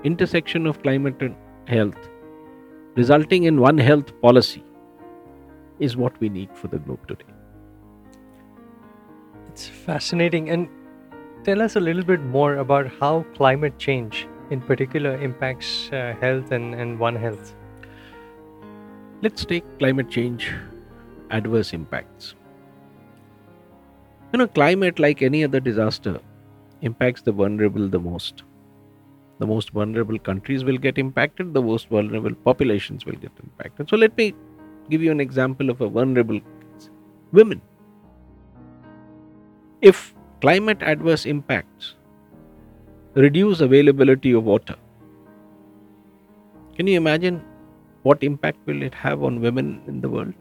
Intersection 0.04 0.68
of 0.68 0.82
climate 0.84 1.22
and 1.22 1.36
health 1.68 2.10
resulting 2.96 3.44
in 3.44 3.60
one 3.60 3.78
health 3.78 4.12
policy 4.22 4.64
is 5.80 5.98
what 5.98 6.20
we 6.20 6.30
need 6.30 6.50
for 6.56 6.68
the 6.68 6.80
globe 6.80 7.08
today 7.08 7.34
It's 9.48 9.68
fascinating. 9.68 10.50
And 10.50 10.70
tell 11.44 11.62
us 11.62 11.76
a 11.76 11.80
little 11.80 12.04
bit 12.04 12.22
more 12.22 12.58
about 12.58 12.88
how 13.00 13.24
climate 13.36 13.78
change, 13.78 14.28
in 14.50 14.62
particular, 14.62 15.20
impacts 15.20 15.90
uh, 15.92 16.16
health 16.20 16.52
and, 16.52 16.76
and 16.76 17.00
One 17.00 17.16
Health. 17.16 17.56
let's 19.22 19.46
take 19.46 19.66
climate 19.80 20.10
change 20.10 20.52
adverse 21.32 21.74
impacts 21.74 22.36
you 24.34 24.38
know 24.40 24.48
climate 24.48 25.00
like 25.00 25.22
any 25.22 25.44
other 25.44 25.60
disaster 25.60 26.20
impacts 26.82 27.22
the 27.24 27.32
vulnerable 27.42 27.88
the 27.90 28.00
most 28.00 28.44
the 29.40 29.48
most 29.48 29.72
vulnerable 29.72 30.20
countries 30.20 30.64
will 30.64 30.78
get 30.78 30.98
impacted 30.98 31.54
the 31.54 31.62
most 31.62 31.90
vulnerable 31.90 32.36
populations 32.50 33.06
will 33.06 33.20
get 33.26 33.32
impacted 33.44 33.90
so 33.90 33.98
let 33.98 34.18
me 34.18 34.34
give 34.90 35.02
you 35.02 35.12
an 35.12 35.20
example 35.20 35.70
of 35.70 35.82
a 35.82 35.90
vulnerable 35.98 36.40
case. 36.40 36.90
women 37.32 37.62
if 39.82 40.14
climate 40.42 40.82
adverse 40.94 41.26
impacts 41.26 41.96
reduce 43.16 43.62
availability 43.62 44.32
of 44.40 44.44
water 44.54 44.76
can 46.76 46.88
you 46.88 46.98
imagine 46.98 47.42
what 48.04 48.24
impact 48.24 48.58
will 48.68 48.82
it 48.84 48.94
have 48.94 49.24
on 49.24 49.40
women 49.42 49.82
in 49.88 50.02
the 50.02 50.10
world? 50.10 50.34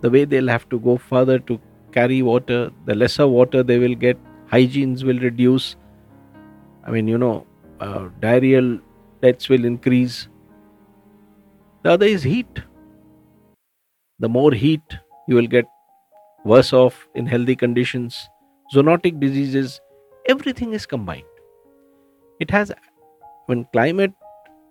The 0.00 0.10
way 0.10 0.24
they'll 0.24 0.48
have 0.48 0.68
to 0.70 0.80
go 0.80 0.96
further 0.96 1.38
to 1.40 1.60
carry 1.92 2.22
water, 2.22 2.70
the 2.86 2.94
lesser 2.94 3.28
water 3.28 3.62
they 3.62 3.78
will 3.78 3.94
get, 3.94 4.18
hygienes 4.46 5.04
will 5.04 5.18
reduce. 5.18 5.76
I 6.84 6.90
mean, 6.90 7.06
you 7.06 7.18
know, 7.18 7.46
uh, 7.80 8.08
diarrheal 8.20 8.80
deaths 9.20 9.48
will 9.48 9.64
increase. 9.64 10.28
The 11.82 11.92
other 11.92 12.06
is 12.06 12.22
heat. 12.22 12.62
The 14.24 14.28
more 14.30 14.52
heat, 14.52 14.94
you 15.28 15.34
will 15.36 15.46
get 15.46 15.66
worse 16.46 16.72
off 16.72 17.06
in 17.14 17.26
healthy 17.26 17.54
conditions. 17.54 18.30
Zoonotic 18.74 19.20
diseases, 19.20 19.82
everything 20.26 20.72
is 20.72 20.86
combined. 20.86 21.24
It 22.40 22.50
has, 22.50 22.72
when 23.44 23.66
climate 23.74 24.14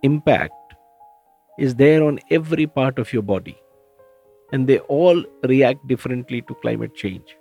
impact 0.02 0.74
is 1.60 1.76
there 1.76 2.04
on 2.04 2.20
every 2.32 2.66
part 2.66 2.98
of 2.98 3.14
your 3.14 3.22
body 3.22 3.56
and 4.54 4.66
they 4.66 4.80
all 4.98 5.24
react 5.44 5.88
differently 5.88 6.42
to 6.48 6.56
climate 6.64 6.96
change 6.96 7.38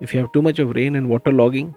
if 0.00 0.14
you 0.14 0.20
have 0.20 0.30
too 0.30 0.42
much 0.42 0.60
of 0.60 0.70
rain 0.76 0.94
and 0.94 1.08
water 1.08 1.32
logging 1.32 1.74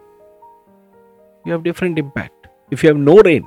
you 1.43 1.51
have 1.51 1.63
different 1.63 1.97
impact 1.97 2.47
if 2.69 2.83
you 2.83 2.89
have 2.89 3.03
no 3.09 3.19
rain 3.23 3.43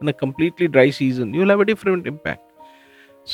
and 0.00 0.08
a 0.08 0.12
completely 0.12 0.68
dry 0.68 0.88
season 0.88 1.34
you'll 1.34 1.50
have 1.50 1.60
a 1.60 1.70
different 1.72 2.06
impact 2.06 2.47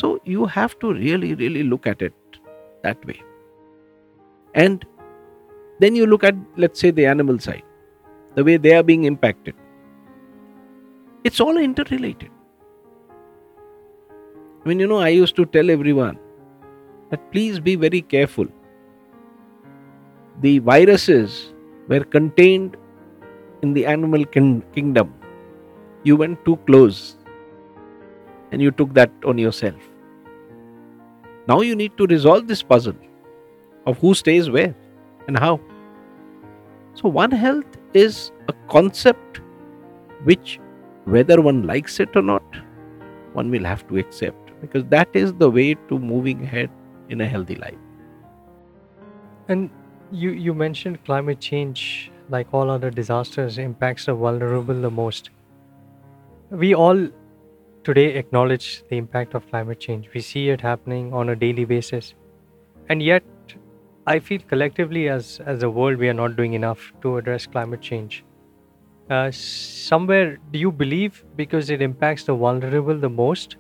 so 0.01 0.11
you 0.35 0.47
have 0.57 0.79
to 0.85 0.93
really 1.01 1.35
really 1.43 1.65
look 1.73 1.89
at 1.93 2.07
it 2.09 2.39
that 2.87 3.11
way 3.11 3.19
and 4.63 4.87
then 5.85 5.99
you 6.01 6.07
look 6.13 6.25
at 6.31 6.37
let's 6.65 6.87
say 6.87 6.91
the 7.01 7.07
animal 7.15 7.39
side 7.49 7.63
the 8.37 8.45
way 8.49 8.57
they 8.69 8.75
are 8.79 8.87
being 8.93 9.05
impacted 9.13 9.55
it's 11.31 11.41
all 11.47 11.57
interrelated 11.67 12.31
I 14.65 14.69
mean, 14.69 14.81
you 14.81 14.87
know, 14.87 14.99
I 14.99 15.11
used 15.11 15.37
to 15.37 15.45
tell 15.45 15.71
everyone 15.71 16.19
that 17.11 17.31
please 17.33 17.61
be 17.61 17.77
very 17.77 18.01
careful. 18.01 18.47
The 20.41 20.59
viruses 20.61 21.53
were 21.87 22.03
contained 22.05 22.79
in 23.61 23.75
the 23.75 23.85
animal 23.85 24.25
kin- 24.25 24.65
kingdom. 24.75 25.13
You 26.03 26.17
went 26.17 26.43
too 26.47 26.57
close 26.67 27.17
and 28.55 28.63
you 28.63 28.71
took 28.81 28.95
that 28.95 29.29
on 29.33 29.39
yourself. 29.45 29.91
Now 31.49 31.61
you 31.69 31.77
need 31.77 31.97
to 31.99 32.07
resolve 32.07 32.47
this 32.49 32.63
puzzle 32.63 32.97
of 33.87 33.99
who 33.99 34.15
stays 34.15 34.51
where 34.57 34.75
and 35.27 35.39
how. 35.39 35.61
So, 36.95 37.09
One 37.09 37.33
Health 37.33 37.77
is 37.93 38.31
a 38.49 38.55
concept 38.69 39.41
which, 40.23 40.61
whether 41.05 41.41
one 41.41 41.65
likes 41.67 41.99
it 42.01 42.17
or 42.17 42.23
not, 42.23 42.61
one 43.33 43.51
will 43.51 43.65
have 43.65 43.87
to 43.89 43.99
accept 43.99 44.53
because 44.61 44.85
that 44.91 45.09
is 45.13 45.35
the 45.35 45.51
way 45.51 45.75
to 45.89 45.99
moving 45.99 46.45
ahead 46.45 46.71
in 47.09 47.21
a 47.21 47.27
healthy 47.27 47.57
life. 47.57 47.75
And 49.49 49.71
you, 50.13 50.31
you 50.31 50.55
mentioned 50.55 51.05
climate 51.05 51.41
change, 51.41 52.13
like 52.31 52.55
all 52.55 52.71
other 52.71 52.91
disasters, 52.91 53.59
impacts 53.59 54.07
the 54.07 54.15
vulnerable 54.15 54.81
the 54.81 54.91
most. 54.91 55.31
We 56.51 56.75
all 56.75 57.09
today 57.85 58.15
acknowledge 58.15 58.83
the 58.89 58.97
impact 58.97 59.35
of 59.35 59.47
climate 59.51 59.79
change. 59.79 60.09
We 60.15 60.21
see 60.21 60.49
it 60.49 60.61
happening 60.61 61.13
on 61.13 61.29
a 61.29 61.37
daily 61.37 61.65
basis. 61.65 62.15
And 62.89 63.03
yet, 63.03 63.23
I 64.07 64.19
feel 64.19 64.41
collectively 64.49 65.09
as, 65.09 65.41
as 65.45 65.63
a 65.63 65.71
world, 65.71 65.99
we 65.99 66.09
are 66.09 66.15
not 66.15 66.37
doing 66.37 66.55
enough 66.55 66.93
to 67.03 67.19
address 67.19 67.47
climate 67.47 67.81
change. 67.81 68.25
Uh, 69.11 69.31
somewhere, 69.31 70.39
do 70.51 70.59
you 70.59 70.73
believe 70.73 71.25
because 71.37 71.69
it 71.71 71.83
impacts 71.83 72.25
the 72.25 72.35
vulnerable 72.35 72.99
the 72.99 73.09
most, 73.09 73.57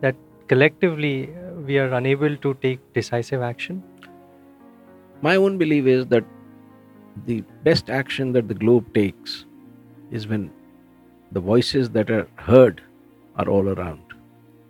that 0.00 0.16
collectively 0.48 1.28
uh, 1.28 1.52
we 1.60 1.78
are 1.78 1.92
unable 1.94 2.36
to 2.36 2.54
take 2.54 2.80
decisive 2.92 3.40
action? 3.40 3.82
My 5.22 5.36
own 5.36 5.58
belief 5.58 5.86
is 5.86 6.06
that 6.06 6.24
the 7.26 7.42
best 7.62 7.88
action 7.88 8.32
that 8.32 8.48
the 8.48 8.54
globe 8.54 8.92
takes 8.94 9.44
is 10.10 10.26
when 10.26 10.50
the 11.30 11.40
voices 11.40 11.90
that 11.90 12.10
are 12.10 12.26
heard 12.36 12.82
are 13.36 13.48
all 13.48 13.68
around. 13.68 14.02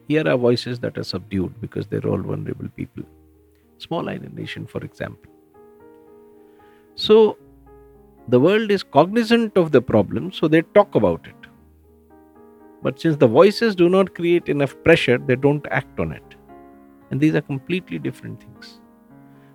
Here 0.09 0.27
are 0.29 0.37
voices 0.37 0.81
that 0.81 0.98
are 0.98 1.05
subdued 1.05 1.61
because 1.61 1.87
they're 1.87 2.07
all 2.07 2.18
vulnerable 2.18 2.68
people. 2.77 3.05
Small 3.79 4.09
island 4.09 4.35
nation, 4.35 4.66
for 4.66 4.85
example. 4.85 5.31
So 6.94 7.38
the 8.29 8.40
world 8.40 8.70
is 8.70 8.83
cognizant 8.83 9.57
of 9.57 9.72
the 9.72 9.83
problem, 9.83 10.33
so 10.33 10.48
they 10.48 10.62
talk 10.62 10.94
about 10.94 11.27
it. 11.27 11.35
But 12.83 13.00
since 13.00 13.16
the 13.16 13.27
voices 13.27 13.74
do 13.74 13.88
not 13.88 14.14
create 14.14 14.48
enough 14.48 14.77
pressure, 14.85 15.18
they 15.18 15.37
don't 15.37 15.66
act 15.70 15.98
on 15.98 16.12
it. 16.12 16.35
And 17.11 17.20
these 17.20 17.35
are 17.35 17.40
completely 17.40 17.98
different 17.98 18.42
things. 18.42 18.81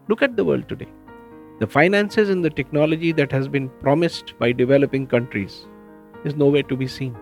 Look 0.08 0.22
at 0.22 0.36
the 0.36 0.44
world 0.44 0.68
today. 0.68 0.88
The 1.60 1.68
finances 1.68 2.30
and 2.30 2.44
the 2.44 2.50
technology 2.50 3.12
that 3.12 3.32
has 3.32 3.48
been 3.48 3.70
promised 3.82 4.34
by 4.40 4.52
developing 4.52 5.06
countries 5.06 5.68
is 6.24 6.36
nowhere 6.36 6.64
to 6.64 6.76
be 6.76 6.88
seen. 6.88 7.16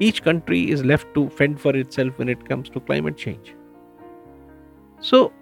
Each 0.00 0.22
country 0.22 0.70
is 0.70 0.82
left 0.82 1.12
to 1.14 1.28
fend 1.28 1.60
for 1.60 1.76
itself 1.76 2.18
when 2.18 2.28
it 2.28 2.48
comes 2.48 2.70
to 2.70 2.80
climate 2.80 3.16
change. 3.18 3.54
So, 5.00 5.32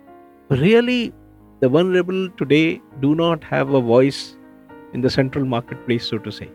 really, 0.49 1.12
the 1.61 1.68
vulnerable 1.68 2.29
today 2.31 2.81
do 3.01 3.14
not 3.14 3.44
have 3.44 3.71
a 3.75 3.81
voice 3.81 4.37
in 4.92 5.01
the 5.01 5.11
central 5.11 5.44
marketplace, 5.44 6.07
so 6.07 6.18
to 6.18 6.33
say. 6.33 6.51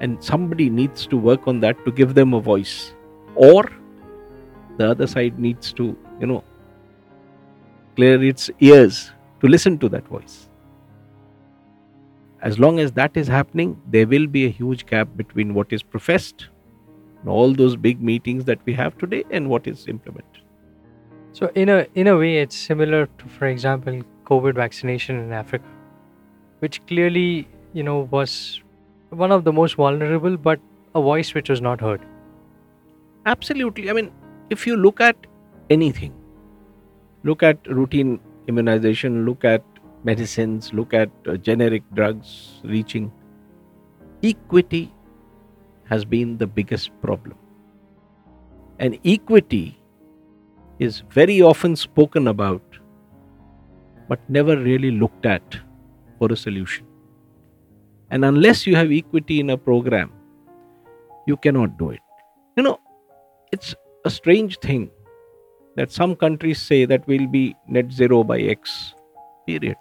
And 0.00 0.22
somebody 0.22 0.70
needs 0.70 1.06
to 1.08 1.16
work 1.16 1.48
on 1.48 1.60
that 1.60 1.84
to 1.84 1.90
give 1.90 2.14
them 2.14 2.34
a 2.34 2.40
voice. 2.40 2.94
Or 3.34 3.64
the 4.76 4.90
other 4.90 5.06
side 5.06 5.38
needs 5.38 5.72
to, 5.72 5.96
you 6.20 6.26
know, 6.26 6.44
clear 7.96 8.22
its 8.22 8.50
ears 8.60 9.10
to 9.40 9.48
listen 9.48 9.78
to 9.78 9.88
that 9.88 10.06
voice. 10.06 10.48
As 12.42 12.58
long 12.58 12.78
as 12.78 12.92
that 12.92 13.16
is 13.16 13.26
happening, 13.26 13.80
there 13.90 14.06
will 14.06 14.26
be 14.26 14.44
a 14.44 14.50
huge 14.50 14.86
gap 14.86 15.08
between 15.16 15.54
what 15.54 15.72
is 15.72 15.82
professed, 15.82 16.48
all 17.26 17.54
those 17.54 17.76
big 17.76 18.02
meetings 18.02 18.44
that 18.44 18.58
we 18.64 18.74
have 18.74 18.96
today, 18.98 19.24
and 19.30 19.48
what 19.48 19.66
is 19.66 19.88
implemented. 19.88 20.42
So 21.32 21.50
in 21.54 21.68
a 21.68 21.86
in 21.94 22.06
a 22.06 22.16
way, 22.16 22.38
it's 22.38 22.56
similar 22.56 23.06
to, 23.06 23.28
for 23.28 23.46
example, 23.46 24.02
COVID 24.24 24.54
vaccination 24.54 25.18
in 25.18 25.32
Africa, 25.32 25.64
which 26.60 26.84
clearly 26.86 27.48
you 27.72 27.82
know 27.82 28.08
was 28.10 28.62
one 29.10 29.32
of 29.32 29.44
the 29.44 29.52
most 29.52 29.76
vulnerable, 29.76 30.36
but 30.36 30.60
a 30.94 31.00
voice 31.00 31.34
which 31.34 31.48
was 31.48 31.60
not 31.60 31.80
heard. 31.80 32.00
Absolutely. 33.26 33.90
I 33.90 33.92
mean, 33.92 34.12
if 34.50 34.66
you 34.66 34.76
look 34.76 35.00
at 35.00 35.16
anything, 35.68 36.14
look 37.24 37.42
at 37.42 37.66
routine 37.66 38.20
immunization, 38.46 39.24
look 39.26 39.44
at 39.44 39.62
medicines, 40.06 40.72
look 40.72 40.94
at 40.94 41.10
uh, 41.26 41.36
generic 41.36 41.82
drugs 41.94 42.60
reaching, 42.64 43.12
equity 44.22 44.92
has 45.90 46.04
been 46.04 46.38
the 46.38 46.46
biggest 46.46 46.90
problem. 47.02 47.36
And 48.78 48.98
equity 49.04 49.78
is 50.78 51.02
very 51.10 51.42
often 51.42 51.76
spoken 51.76 52.28
about, 52.28 52.62
but 54.08 54.20
never 54.28 54.56
really 54.56 54.90
looked 54.90 55.26
at 55.26 55.56
for 56.18 56.32
a 56.32 56.36
solution. 56.36 56.86
And 58.10 58.24
unless 58.24 58.66
you 58.66 58.76
have 58.76 58.92
equity 58.92 59.40
in 59.40 59.50
a 59.50 59.56
program, 59.58 60.12
you 61.26 61.36
cannot 61.36 61.78
do 61.78 61.90
it. 61.90 62.00
You 62.56 62.62
know, 62.62 62.78
it's 63.52 63.74
a 64.04 64.10
strange 64.10 64.58
thing 64.58 64.90
that 65.76 65.90
some 65.90 66.14
countries 66.14 66.60
say 66.60 66.84
that 66.84 67.06
we'll 67.06 67.26
be 67.26 67.56
net 67.66 67.90
zero 67.92 68.22
by 68.22 68.38
X 68.40 68.94
period. 69.46 69.76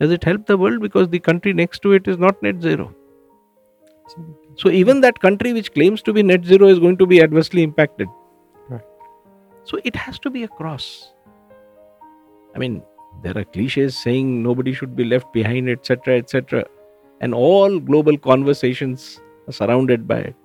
Does 0.00 0.12
it 0.12 0.22
help 0.22 0.46
the 0.46 0.56
world 0.56 0.80
because 0.80 1.08
the 1.08 1.18
country 1.18 1.52
next 1.52 1.80
to 1.82 1.92
it 1.92 2.06
is 2.06 2.18
not 2.18 2.40
net 2.42 2.62
zero? 2.62 2.94
So 4.56 4.70
even 4.70 5.00
that 5.02 5.18
country 5.20 5.52
which 5.52 5.72
claims 5.72 6.02
to 6.02 6.12
be 6.12 6.22
net 6.22 6.44
zero 6.44 6.68
is 6.68 6.78
going 6.78 6.96
to 6.98 7.06
be 7.06 7.20
adversely 7.22 7.62
impacted. 7.62 8.08
Right. 8.68 8.82
So 9.64 9.78
it 9.84 9.94
has 9.96 10.18
to 10.20 10.30
be 10.30 10.44
a 10.44 10.48
cross. 10.48 11.12
I 12.54 12.58
mean, 12.58 12.82
there 13.22 13.36
are 13.36 13.44
cliches 13.44 13.96
saying 13.96 14.42
nobody 14.42 14.72
should 14.72 14.96
be 14.96 15.04
left 15.04 15.32
behind, 15.32 15.68
etc., 15.68 16.18
etc., 16.18 16.64
and 17.20 17.34
all 17.34 17.80
global 17.80 18.16
conversations 18.16 19.20
are 19.48 19.52
surrounded 19.52 20.06
by 20.06 20.18
it. 20.18 20.36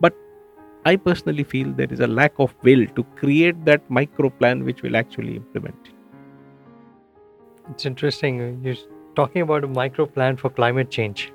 But 0.00 0.14
I 0.86 0.96
personally 0.96 1.44
feel 1.44 1.72
there 1.72 1.92
is 1.92 2.00
a 2.00 2.06
lack 2.06 2.32
of 2.38 2.54
will 2.62 2.86
to 2.86 3.04
create 3.16 3.64
that 3.66 3.88
micro 3.90 4.30
plan 4.30 4.64
which 4.64 4.82
will 4.82 4.96
actually 4.96 5.36
implement 5.36 5.76
it. 5.84 5.95
It's 7.70 7.86
interesting. 7.86 8.60
You're 8.62 8.76
talking 9.14 9.42
about 9.42 9.64
a 9.64 9.66
micro 9.66 10.06
plan 10.06 10.36
for 10.36 10.50
climate 10.50 10.90
change. 10.90 11.32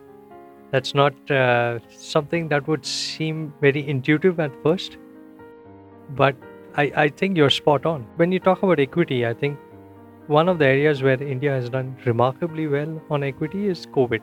That's 0.71 0.95
not 0.95 1.13
uh, 1.29 1.79
something 1.89 2.47
that 2.47 2.67
would 2.67 2.85
seem 2.85 3.53
very 3.59 3.87
intuitive 3.87 4.39
at 4.39 4.51
first, 4.63 4.97
but 6.11 6.35
I, 6.75 6.91
I 6.95 7.09
think 7.09 7.35
you're 7.35 7.49
spot 7.49 7.85
on. 7.85 8.07
When 8.15 8.31
you 8.31 8.39
talk 8.39 8.63
about 8.63 8.79
equity, 8.79 9.25
I 9.25 9.33
think 9.33 9.59
one 10.27 10.47
of 10.47 10.59
the 10.59 10.65
areas 10.65 11.03
where 11.03 11.21
India 11.21 11.51
has 11.51 11.69
done 11.69 11.97
remarkably 12.05 12.67
well 12.67 13.01
on 13.09 13.23
equity 13.23 13.67
is 13.67 13.85
COVID, 13.87 14.21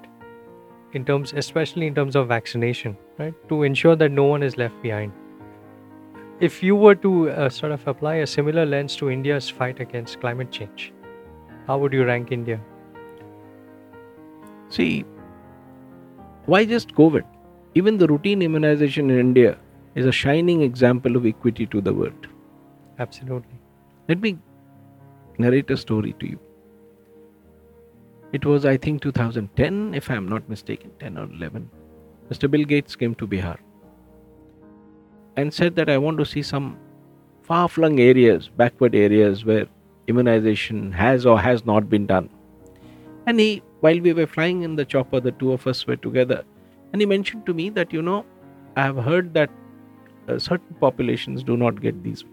in 0.94 1.04
terms, 1.04 1.34
especially 1.36 1.86
in 1.86 1.94
terms 1.94 2.16
of 2.16 2.28
vaccination, 2.28 2.96
right? 3.18 3.34
To 3.50 3.64
ensure 3.64 3.96
that 3.96 4.10
no 4.10 4.24
one 4.24 4.42
is 4.42 4.56
left 4.56 4.80
behind. 4.80 5.12
If 6.40 6.62
you 6.62 6.74
were 6.76 6.94
to 6.94 7.30
uh, 7.30 7.50
sort 7.50 7.72
of 7.72 7.86
apply 7.86 8.14
a 8.16 8.26
similar 8.26 8.64
lens 8.64 8.96
to 8.96 9.10
India's 9.10 9.50
fight 9.50 9.80
against 9.80 10.20
climate 10.20 10.50
change, 10.50 10.94
how 11.68 11.78
would 11.78 11.92
you 11.92 12.04
rank 12.04 12.32
India? 12.32 12.58
See, 14.70 15.04
why 16.46 16.64
just 16.64 16.94
COVID? 16.94 17.24
Even 17.74 17.98
the 17.98 18.06
routine 18.06 18.42
immunization 18.42 19.10
in 19.10 19.20
India 19.20 19.58
is 19.94 20.06
a 20.06 20.12
shining 20.12 20.62
example 20.62 21.14
of 21.14 21.26
equity 21.26 21.66
to 21.66 21.82
the 21.82 21.92
world. 21.92 22.26
Absolutely. 22.98 23.60
Let 24.08 24.20
me 24.20 24.38
narrate 25.38 25.70
a 25.70 25.76
story 25.76 26.14
to 26.20 26.26
you. 26.26 26.40
It 28.32 28.44
was, 28.44 28.64
I 28.64 28.76
think, 28.76 29.02
2010, 29.02 29.94
if 29.94 30.10
I'm 30.10 30.28
not 30.28 30.48
mistaken, 30.48 30.90
10 31.00 31.18
or 31.18 31.24
11. 31.24 31.70
Mr. 32.30 32.50
Bill 32.50 32.64
Gates 32.64 32.96
came 32.96 33.14
to 33.16 33.26
Bihar 33.26 33.58
and 35.36 35.52
said 35.52 35.76
that 35.76 35.88
I 35.88 35.98
want 35.98 36.18
to 36.18 36.26
see 36.26 36.42
some 36.42 36.78
far 37.42 37.68
flung 37.68 38.00
areas, 38.00 38.48
backward 38.48 38.94
areas 38.94 39.44
where 39.44 39.66
immunization 40.08 40.90
has 40.92 41.24
or 41.24 41.38
has 41.38 41.64
not 41.64 41.88
been 41.88 42.06
done. 42.06 42.28
And 43.26 43.38
he, 43.38 43.62
while 43.80 44.00
we 44.00 44.12
were 44.12 44.26
flying 44.26 44.62
in 44.62 44.76
the 44.76 44.84
chopper, 44.84 45.20
the 45.20 45.32
two 45.32 45.52
of 45.52 45.66
us 45.66 45.86
were 45.86 45.96
together, 45.96 46.44
and 46.92 47.02
he 47.02 47.06
mentioned 47.06 47.46
to 47.46 47.54
me 47.54 47.70
that, 47.70 47.92
you 47.92 48.02
know, 48.02 48.24
I 48.76 48.82
have 48.82 48.96
heard 48.96 49.34
that 49.34 49.50
uh, 50.28 50.38
certain 50.38 50.74
populations 50.80 51.42
do 51.42 51.56
not 51.56 51.80
get 51.80 52.02
these 52.02 52.24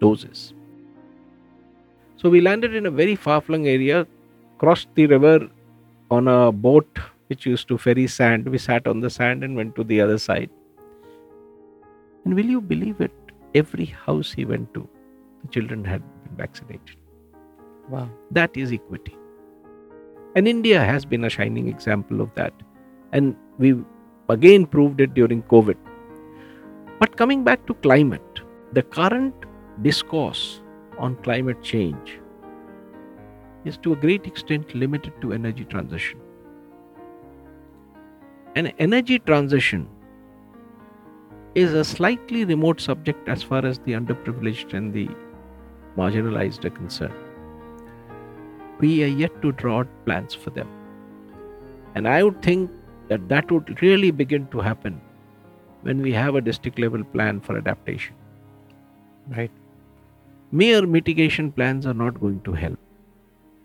doses. 0.00 0.54
So 2.16 2.30
we 2.30 2.40
landed 2.40 2.74
in 2.74 2.86
a 2.86 2.90
very 2.90 3.16
far 3.16 3.40
flung 3.40 3.66
area, 3.66 4.06
crossed 4.58 4.88
the 4.94 5.06
river 5.06 5.48
on 6.10 6.28
a 6.28 6.52
boat 6.52 6.98
which 7.26 7.46
used 7.46 7.68
to 7.68 7.78
ferry 7.78 8.06
sand. 8.06 8.46
We 8.46 8.58
sat 8.58 8.86
on 8.86 9.00
the 9.00 9.10
sand 9.10 9.42
and 9.42 9.56
went 9.56 9.74
to 9.76 9.84
the 9.84 10.00
other 10.00 10.18
side. 10.18 10.50
And 12.24 12.34
will 12.34 12.46
you 12.46 12.60
believe 12.60 13.00
it? 13.00 13.12
Every 13.54 13.86
house 13.86 14.32
he 14.32 14.44
went 14.44 14.72
to, 14.74 14.88
the 15.42 15.48
children 15.48 15.84
had 15.84 16.02
been 16.24 16.36
vaccinated. 16.36 16.96
Wow. 17.88 18.08
That 18.30 18.56
is 18.56 18.72
equity. 18.72 19.16
And 20.36 20.48
India 20.48 20.84
has 20.84 21.04
been 21.04 21.24
a 21.24 21.30
shining 21.30 21.68
example 21.68 22.20
of 22.20 22.34
that. 22.34 22.52
And 23.12 23.36
we 23.58 23.76
again 24.28 24.66
proved 24.66 25.00
it 25.00 25.14
during 25.14 25.42
COVID. 25.44 25.76
But 26.98 27.16
coming 27.16 27.44
back 27.44 27.66
to 27.66 27.74
climate, 27.74 28.40
the 28.72 28.82
current 28.82 29.34
discourse 29.82 30.62
on 30.98 31.16
climate 31.16 31.62
change 31.62 32.18
is 33.64 33.76
to 33.78 33.92
a 33.92 33.96
great 33.96 34.26
extent 34.26 34.74
limited 34.74 35.12
to 35.20 35.32
energy 35.32 35.64
transition. 35.64 36.20
And 38.56 38.72
energy 38.78 39.18
transition 39.18 39.88
is 41.54 41.72
a 41.72 41.84
slightly 41.84 42.44
remote 42.44 42.80
subject 42.80 43.28
as 43.28 43.42
far 43.42 43.64
as 43.64 43.78
the 43.80 43.92
underprivileged 43.92 44.74
and 44.74 44.92
the 44.92 45.08
marginalized 45.96 46.64
are 46.64 46.70
concerned. 46.70 47.14
We 48.80 49.04
are 49.04 49.14
yet 49.24 49.40
to 49.42 49.52
draw 49.52 49.84
plans 50.04 50.34
for 50.34 50.50
them. 50.50 50.68
And 51.94 52.08
I 52.08 52.22
would 52.22 52.42
think 52.42 52.70
that 53.08 53.28
that 53.28 53.50
would 53.50 53.80
really 53.82 54.10
begin 54.10 54.46
to 54.48 54.60
happen 54.60 55.00
when 55.82 56.00
we 56.02 56.12
have 56.12 56.34
a 56.34 56.40
district 56.40 56.78
level 56.78 57.04
plan 57.04 57.40
for 57.40 57.56
adaptation. 57.56 58.14
Right. 59.28 59.50
Mere 60.50 60.86
mitigation 60.86 61.52
plans 61.52 61.86
are 61.86 61.94
not 61.94 62.20
going 62.20 62.40
to 62.42 62.52
help. 62.52 62.78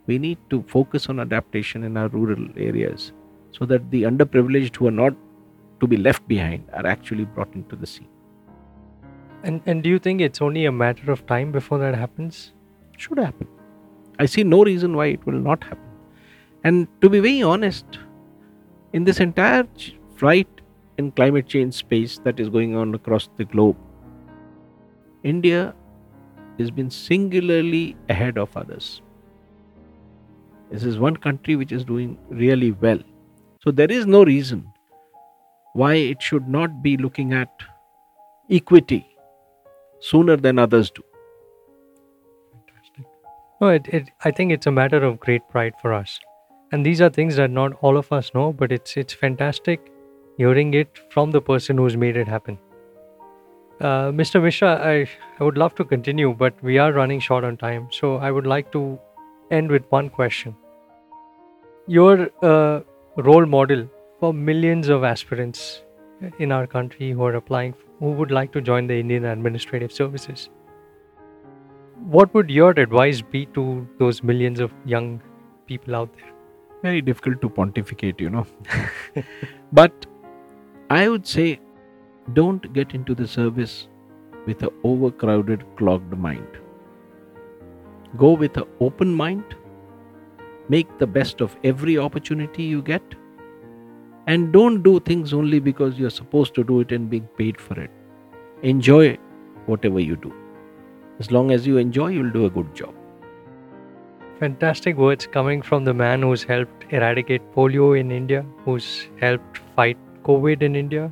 We 0.07 0.17
need 0.17 0.37
to 0.49 0.63
focus 0.67 1.07
on 1.09 1.19
adaptation 1.19 1.83
in 1.83 1.97
our 1.97 2.07
rural 2.07 2.47
areas 2.57 3.11
so 3.51 3.65
that 3.65 3.91
the 3.91 4.03
underprivileged 4.03 4.75
who 4.75 4.87
are 4.87 4.97
not 4.99 5.13
to 5.79 5.87
be 5.87 5.97
left 5.97 6.27
behind 6.27 6.63
are 6.73 6.85
actually 6.85 7.25
brought 7.25 7.53
into 7.53 7.75
the 7.75 7.85
scene. 7.85 8.07
And 9.43 9.61
and 9.65 9.83
do 9.83 9.89
you 9.89 9.99
think 9.99 10.21
it's 10.21 10.41
only 10.41 10.65
a 10.65 10.71
matter 10.71 11.11
of 11.11 11.25
time 11.25 11.51
before 11.51 11.77
that 11.79 11.95
happens? 11.95 12.53
Should 12.97 13.17
happen. 13.17 13.47
I 14.19 14.25
see 14.25 14.43
no 14.43 14.63
reason 14.63 14.95
why 14.95 15.07
it 15.07 15.25
will 15.25 15.39
not 15.39 15.63
happen. 15.63 15.89
And 16.63 16.87
to 17.01 17.09
be 17.09 17.19
very 17.19 17.41
honest, 17.41 17.85
in 18.93 19.05
this 19.05 19.19
entire 19.19 19.65
fight 20.17 20.47
in 20.97 21.11
climate 21.11 21.47
change 21.47 21.73
space 21.73 22.19
that 22.25 22.39
is 22.39 22.49
going 22.49 22.75
on 22.75 22.93
across 22.93 23.29
the 23.37 23.45
globe, 23.45 23.77
India 25.23 25.73
has 26.57 26.69
been 26.69 26.89
singularly 26.89 27.95
ahead 28.09 28.37
of 28.37 28.55
others. 28.57 29.01
This 30.69 30.83
is 30.83 30.99
one 30.99 31.15
country 31.15 31.55
which 31.55 31.71
is 31.71 31.85
doing 31.85 32.17
really 32.29 32.71
well. 32.73 32.99
So 33.63 33.71
there 33.71 33.89
is 33.89 34.05
no 34.05 34.23
reason 34.23 34.71
why 35.73 35.93
it 35.95 36.21
should 36.21 36.47
not 36.47 36.83
be 36.83 36.97
looking 36.97 37.33
at 37.33 37.49
equity 38.49 39.07
sooner 40.01 40.35
than 40.35 40.59
others 40.59 40.91
do. 40.91 41.03
No, 43.61 43.67
it, 43.67 43.87
it, 43.87 44.09
I 44.23 44.31
think 44.31 44.51
it's 44.51 44.67
a 44.67 44.71
matter 44.71 45.03
of 45.03 45.19
great 45.19 45.47
pride 45.49 45.73
for 45.81 45.93
us. 45.93 46.19
And 46.71 46.85
these 46.85 47.01
are 47.01 47.09
things 47.09 47.35
that 47.35 47.51
not 47.51 47.73
all 47.81 47.97
of 47.97 48.11
us 48.11 48.31
know, 48.33 48.53
but 48.53 48.71
it's 48.71 48.95
it's 48.95 49.13
fantastic 49.13 49.91
hearing 50.37 50.73
it 50.73 50.99
from 51.13 51.31
the 51.31 51.41
person 51.41 51.77
who's 51.77 51.97
made 51.97 52.15
it 52.15 52.27
happen. 52.27 52.57
Uh, 53.81 54.11
Mr. 54.19 54.41
Mishra, 54.41 54.69
I, 54.91 55.07
I 55.39 55.43
would 55.43 55.57
love 55.57 55.75
to 55.75 55.83
continue, 55.83 56.33
but 56.33 56.61
we 56.63 56.77
are 56.77 56.93
running 56.93 57.19
short 57.19 57.43
on 57.43 57.57
time. 57.57 57.87
So 57.91 58.15
I 58.17 58.31
would 58.31 58.47
like 58.47 58.71
to 58.71 58.99
end 59.51 59.69
with 59.69 59.83
one 59.89 60.09
question. 60.09 60.55
Your 61.87 62.29
uh, 62.41 62.81
role 63.17 63.45
model 63.45 63.89
for 64.19 64.33
millions 64.33 64.89
of 64.89 65.03
aspirants 65.03 65.81
in 66.39 66.51
our 66.51 66.67
country 66.67 67.11
who 67.11 67.23
are 67.23 67.35
applying, 67.35 67.73
who 67.99 68.11
would 68.11 68.31
like 68.31 68.53
to 68.53 68.61
join 68.61 68.87
the 68.87 68.99
Indian 68.99 69.25
Administrative 69.25 69.91
Services. 69.91 70.49
What 72.15 72.33
would 72.33 72.49
your 72.49 72.71
advice 72.71 73.21
be 73.21 73.45
to 73.55 73.87
those 73.99 74.23
millions 74.23 74.59
of 74.59 74.71
young 74.83 75.21
people 75.67 75.95
out 75.95 76.09
there? 76.15 76.31
Very 76.81 77.01
difficult 77.01 77.39
to 77.41 77.49
pontificate, 77.49 78.19
you 78.19 78.31
know. 78.31 78.47
but 79.73 80.07
I 80.89 81.07
would 81.07 81.27
say 81.27 81.59
don't 82.33 82.73
get 82.73 82.95
into 82.95 83.13
the 83.13 83.27
service 83.27 83.87
with 84.47 84.63
an 84.63 84.69
overcrowded, 84.83 85.63
clogged 85.77 86.17
mind. 86.17 86.47
Go 88.17 88.31
with 88.31 88.57
an 88.57 88.65
open 88.79 89.13
mind. 89.13 89.55
Make 90.67 90.97
the 90.97 91.05
best 91.05 91.41
of 91.41 91.55
every 91.63 91.99
opportunity 91.99 92.63
you 92.63 92.81
get. 92.81 93.03
And 94.25 94.51
don't 94.51 94.81
do 94.81 94.99
things 94.99 95.31
only 95.31 95.59
because 95.59 95.99
you're 95.99 96.17
supposed 96.19 96.55
to 96.55 96.63
do 96.63 96.79
it 96.79 96.91
and 96.91 97.07
being 97.07 97.29
paid 97.37 97.61
for 97.61 97.79
it. 97.79 97.91
Enjoy 98.63 99.15
whatever 99.67 99.99
you 99.99 100.15
do. 100.15 100.38
As 101.19 101.31
long 101.31 101.51
as 101.51 101.67
you 101.67 101.77
enjoy, 101.77 102.07
you'll 102.07 102.31
do 102.31 102.45
a 102.45 102.49
good 102.49 102.73
job. 102.73 102.93
Fantastic 104.39 104.95
words 104.95 105.27
coming 105.27 105.61
from 105.61 105.83
the 105.83 105.93
man 105.93 106.21
who's 106.21 106.43
helped 106.43 106.85
eradicate 106.91 107.41
polio 107.53 107.99
in 107.99 108.09
India, 108.09 108.45
who's 108.63 109.07
helped 109.19 109.57
fight 109.75 109.97
COVID 110.23 110.61
in 110.61 110.77
India, 110.77 111.11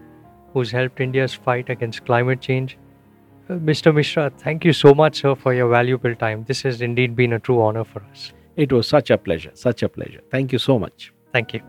who's 0.54 0.72
helped 0.72 1.02
India's 1.02 1.34
fight 1.34 1.70
against 1.70 2.06
climate 2.06 2.40
change. 2.40 2.78
Uh, 3.50 3.56
Mr. 3.56 3.94
Mishra, 3.94 4.32
thank 4.38 4.64
you 4.64 4.72
so 4.72 4.94
much, 4.94 5.22
sir, 5.22 5.36
for 5.36 5.54
your 5.54 5.70
valuable 5.70 6.16
time. 6.16 6.46
This 6.48 6.62
has 6.62 6.82
indeed 6.82 7.16
been 7.16 7.34
a 7.34 7.40
true 7.40 7.62
honor 7.62 7.84
for 7.84 8.02
us. 8.12 8.32
It 8.56 8.72
was 8.72 8.88
such 8.88 9.10
a 9.10 9.18
pleasure, 9.18 9.52
such 9.56 9.84
a 9.84 9.90
pleasure. 9.90 10.22
Thank 10.32 10.54
you 10.54 10.60
so 10.60 10.80
much. 10.80 11.14
Thank 11.34 11.54
you. 11.54 11.62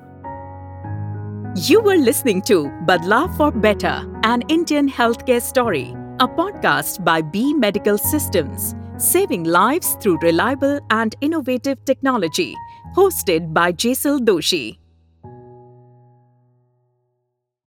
You 1.57 1.81
were 1.81 1.97
listening 1.97 2.43
to 2.43 2.65
Badlav 2.87 3.37
for 3.37 3.51
Better, 3.51 4.09
an 4.23 4.43
Indian 4.49 4.89
healthcare 4.89 5.43
story, 5.43 5.95
a 6.21 6.27
podcast 6.27 7.05
by 7.05 7.23
B 7.23 7.55
Medical 7.55 7.97
Systems, 7.97 8.75
saving 8.97 9.45
lives 9.45 9.97
through 10.01 10.19
reliable 10.19 10.81
and 10.91 11.15
innovative 11.21 11.85
technology, 11.85 12.57
hosted 12.97 13.53
by 13.55 13.73
Jaisal 13.73 14.19
Doshi. 14.19 14.79